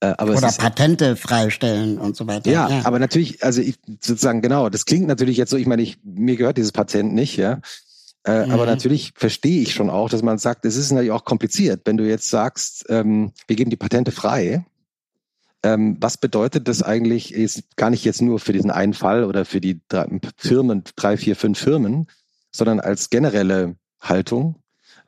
[0.00, 2.50] Äh, Oder Patente freistellen und so weiter.
[2.50, 5.80] Ja, ja, aber natürlich, also ich, sozusagen genau, das klingt natürlich jetzt so, ich meine,
[5.80, 7.60] ich, mir gehört dieses Patent nicht, ja.
[8.28, 8.52] Äh, mhm.
[8.52, 11.96] Aber natürlich verstehe ich schon auch, dass man sagt, es ist natürlich auch kompliziert, wenn
[11.96, 14.66] du jetzt sagst, ähm, wir geben die Patente frei.
[15.62, 19.46] Ähm, was bedeutet das eigentlich, ist gar nicht jetzt nur für diesen einen Fall oder
[19.46, 22.06] für die drei Firmen, drei, vier, fünf Firmen,
[22.52, 24.56] sondern als generelle Haltung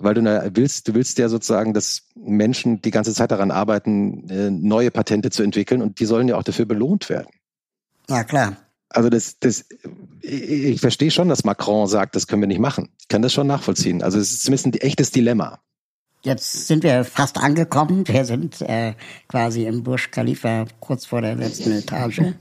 [0.03, 0.23] weil du
[0.57, 5.29] willst, du willst ja sozusagen, dass Menschen die ganze Zeit daran arbeiten, äh, neue Patente
[5.29, 7.29] zu entwickeln und die sollen ja auch dafür belohnt werden.
[8.09, 8.57] Ja, klar.
[8.91, 9.67] Also das, das,
[10.21, 12.91] ich verstehe schon, dass Macron sagt, das können wir nicht machen.
[13.01, 14.03] Ich kann das schon nachvollziehen.
[14.03, 15.61] Also es ist zumindest ein echtes Dilemma.
[16.23, 18.07] Jetzt sind wir fast angekommen.
[18.07, 18.93] Wir sind äh,
[19.27, 22.19] quasi im Burj Khalifa kurz vor der letzten Etage.
[22.19, 22.35] ähm,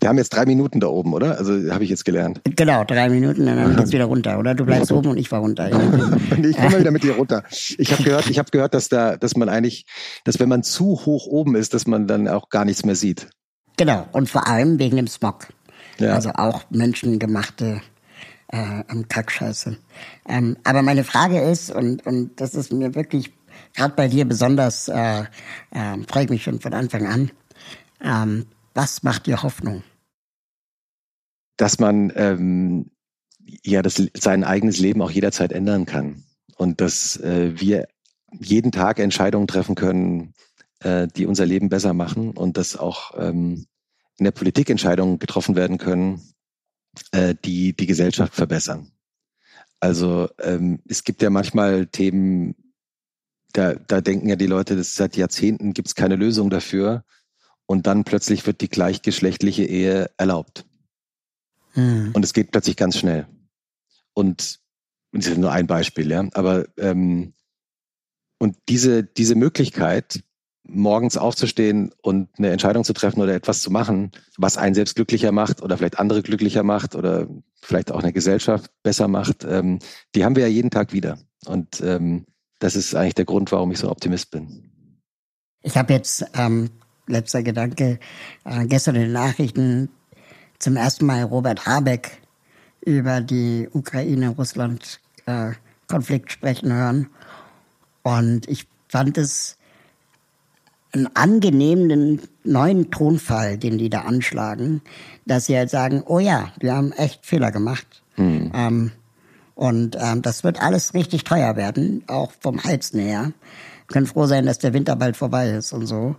[0.00, 1.36] wir haben jetzt drei Minuten da oben, oder?
[1.36, 2.40] Also habe ich jetzt gelernt.
[2.44, 4.54] Genau, drei Minuten, dann geht's wieder runter, oder?
[4.54, 5.68] Du bleibst oben und ich fahr runter.
[6.42, 7.42] ich komme wieder mit dir runter.
[7.50, 9.84] Ich habe gehört, ich habe gehört, dass da, dass man eigentlich,
[10.24, 13.28] dass wenn man zu hoch oben ist, dass man dann auch gar nichts mehr sieht.
[13.76, 15.48] Genau, und vor allem wegen dem Smog.
[15.98, 16.14] Ja.
[16.14, 17.80] Also auch menschengemachte
[18.48, 19.76] äh, am Kackscheiße.
[20.28, 23.32] Ähm, aber meine Frage ist, und, und das ist mir wirklich
[23.74, 25.20] gerade bei dir besonders, äh,
[25.70, 27.30] äh, freue ich mich schon von Anfang an,
[28.02, 29.82] ähm, was macht dir Hoffnung?
[31.56, 32.90] Dass man ähm,
[33.64, 36.24] ja das, sein eigenes Leben auch jederzeit ändern kann
[36.56, 37.88] und dass äh, wir
[38.38, 40.34] jeden Tag Entscheidungen treffen können,
[40.80, 43.66] äh, die unser Leben besser machen und dass auch ähm,
[44.18, 46.20] in der Politik Entscheidungen getroffen werden können,
[47.12, 48.92] äh, die die Gesellschaft verbessern.
[49.80, 52.54] Also ähm, es gibt ja manchmal Themen,
[53.52, 57.04] da, da denken ja die Leute, dass seit Jahrzehnten gibt es keine Lösung dafür
[57.66, 60.64] und dann plötzlich wird die gleichgeschlechtliche Ehe erlaubt.
[61.74, 62.12] Mhm.
[62.14, 63.26] Und es geht plötzlich ganz schnell.
[64.14, 64.60] Und
[65.12, 66.26] das ist nur ein Beispiel, ja.
[66.32, 67.34] Aber ähm,
[68.38, 70.22] und diese, diese Möglichkeit,
[70.68, 75.32] morgens aufzustehen und eine Entscheidung zu treffen oder etwas zu machen, was einen selbst glücklicher
[75.32, 77.28] macht oder vielleicht andere glücklicher macht oder
[77.62, 79.78] vielleicht auch eine Gesellschaft besser macht, ähm,
[80.14, 81.18] die haben wir ja jeden Tag wieder.
[81.46, 82.26] Und ähm,
[82.58, 84.70] das ist eigentlich der Grund, warum ich so Optimist bin.
[85.62, 86.70] Ich habe jetzt, ähm,
[87.06, 87.98] letzter Gedanke,
[88.44, 89.90] äh, gestern in den Nachrichten
[90.58, 92.22] zum ersten Mal Robert Habeck
[92.80, 97.08] über die Ukraine-Russland-Konflikt sprechen hören.
[98.02, 99.55] Und ich fand es
[100.96, 104.82] einen angenehmen neuen Tonfall, den die da anschlagen,
[105.26, 108.02] dass sie halt sagen, oh ja, wir haben echt Fehler gemacht.
[108.16, 108.52] Mhm.
[108.54, 108.92] Ähm,
[109.54, 113.32] und ähm, das wird alles richtig teuer werden, auch vom Heizen her.
[113.86, 116.16] Wir können froh sein, dass der Winter bald vorbei ist und so.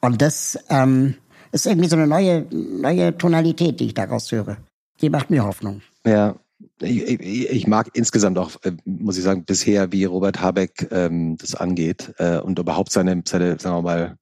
[0.00, 1.14] Und das ähm,
[1.52, 4.56] ist irgendwie so eine neue, neue Tonalität, die ich daraus höre.
[5.00, 5.82] Die macht mir Hoffnung.
[6.04, 6.36] Ja,
[6.80, 11.36] ich, ich, ich, mag insgesamt auch, äh, muss ich sagen, bisher, wie Robert Habeck ähm,
[11.36, 14.16] das angeht äh, und überhaupt seine, seine, sagen wir mal,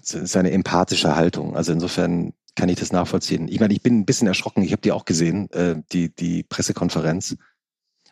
[0.00, 1.56] seine empathische Haltung.
[1.56, 3.48] Also insofern kann ich das nachvollziehen.
[3.48, 4.62] Ich meine, ich bin ein bisschen erschrocken.
[4.62, 7.36] Ich habe die auch gesehen, äh, die, die Pressekonferenz,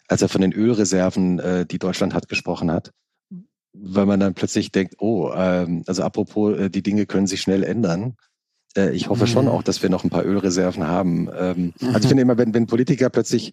[0.09, 2.93] als er von den Ölreserven, äh, die Deutschland hat, gesprochen hat.
[3.72, 7.62] Weil man dann plötzlich denkt, oh, ähm, also apropos, äh, die Dinge können sich schnell
[7.62, 8.16] ändern.
[8.76, 9.51] Äh, ich hoffe schon mhm.
[9.51, 11.28] auch, dass wir noch ein paar Ölreserven haben.
[11.34, 13.53] Ähm, also ich finde immer, wenn, wenn Politiker plötzlich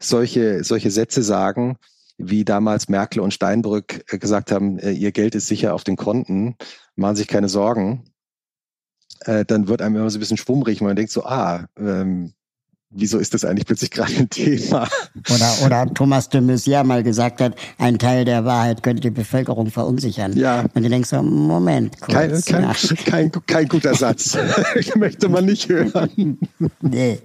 [0.00, 1.76] solche, solche Sätze sagen,
[2.22, 5.96] wie damals Merkel und Steinbrück äh, gesagt haben, äh, ihr Geld ist sicher auf den
[5.96, 6.56] Konten,
[6.96, 8.04] machen sich keine Sorgen,
[9.26, 12.32] dann wird einem immer so ein bisschen schwummrig, man denkt so, ah, ähm,
[12.90, 14.88] wieso ist das eigentlich plötzlich gerade ein Thema?
[15.32, 19.70] Oder, oder Thomas de Maizière mal gesagt hat, ein Teil der Wahrheit könnte die Bevölkerung
[19.70, 20.36] verunsichern.
[20.36, 20.66] Ja.
[20.74, 22.46] Und du denkst so, Moment, kurz.
[22.46, 24.36] Kein, kein, kein, kein guter Satz.
[24.74, 26.38] ich möchte man nicht hören.
[26.80, 27.18] Nee,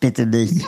[0.00, 0.64] bitte nicht.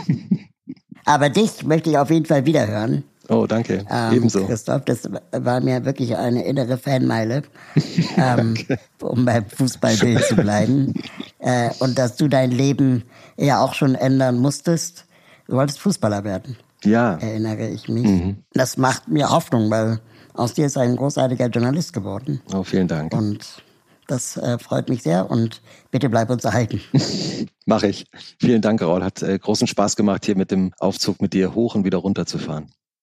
[1.05, 3.05] Aber dich möchte ich auf jeden Fall wieder hören.
[3.33, 3.87] Oh, danke.
[3.91, 4.47] Ähm, Ebenso.
[4.47, 7.43] Christoph, das war mir wirklich eine innere Fanmeile,
[8.19, 8.55] ähm,
[9.01, 10.95] um beim Fußballbild zu bleiben.
[11.45, 13.03] Äh, und dass du dein Leben
[13.37, 15.07] ja auch schon ändern musstest.
[15.49, 16.57] Du wolltest Fußballer werden.
[16.85, 17.15] Ja.
[17.17, 18.05] Erinnere ich mich.
[18.05, 18.37] Mhm.
[18.53, 19.99] Das macht mir Hoffnung, weil
[20.35, 22.41] aus dir ist ein großartiger Journalist geworden.
[22.55, 23.13] Oh, vielen Dank.
[23.13, 23.65] Und
[24.07, 26.81] das äh, freut mich sehr und bitte bleib uns erhalten.
[27.67, 28.07] Mache ich.
[28.39, 29.03] Vielen Dank, Raul.
[29.03, 32.25] Hat äh, großen Spaß gemacht, hier mit dem Aufzug mit dir hoch und wieder runter
[32.25, 32.71] zu fahren.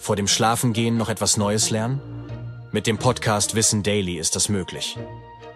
[0.00, 2.00] Vor dem Schlafengehen noch etwas Neues lernen?
[2.72, 4.96] Mit dem Podcast Wissen Daily ist das möglich.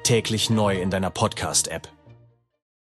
[0.02, 1.88] Täglich neu in deiner Podcast-App.